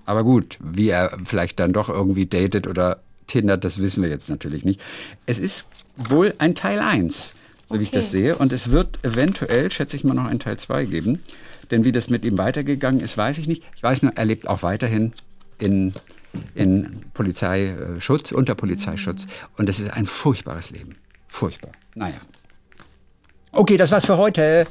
[0.03, 4.30] Aber gut, wie er vielleicht dann doch irgendwie datet oder tindert, das wissen wir jetzt
[4.30, 4.82] natürlich nicht.
[5.26, 7.36] Es ist wohl ein Teil 1,
[7.67, 7.80] so okay.
[7.80, 8.36] wie ich das sehe.
[8.36, 11.21] Und es wird eventuell, schätze ich mal, noch ein Teil 2 geben.
[11.71, 13.63] Denn wie das mit ihm weitergegangen ist, weiß ich nicht.
[13.78, 15.13] Ich weiß nur, er lebt auch weiterhin
[15.57, 15.93] in,
[16.53, 19.28] in Polizeischutz, unter Polizeischutz.
[19.55, 20.97] Und das ist ein furchtbares Leben.
[21.34, 21.72] Furchtbar.
[21.96, 22.18] Naja.
[23.52, 24.68] Okay, das war's für heute.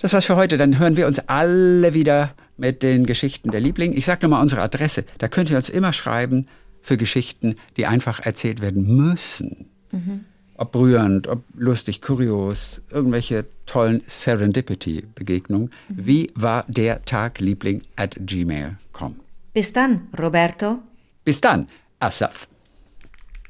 [0.00, 0.56] Das war's für heute.
[0.56, 3.96] Dann hören wir uns alle wieder mit den Geschichten der Liebling.
[3.96, 5.04] Ich sage nochmal unsere Adresse.
[5.18, 6.46] Da könnt ihr uns immer schreiben
[6.82, 9.68] für Geschichten, die einfach erzählt werden müssen.
[9.90, 10.24] Mhm.
[10.54, 15.70] Ob rührend, ob lustig, kurios, irgendwelche tollen Serendipity-Begegnungen.
[15.88, 16.06] Mhm.
[16.06, 19.16] Wie war der Tag, Liebling at gmail.com.
[19.52, 20.78] Bis dann, Roberto.
[21.24, 21.66] Bis dann,
[21.98, 22.46] Asaf.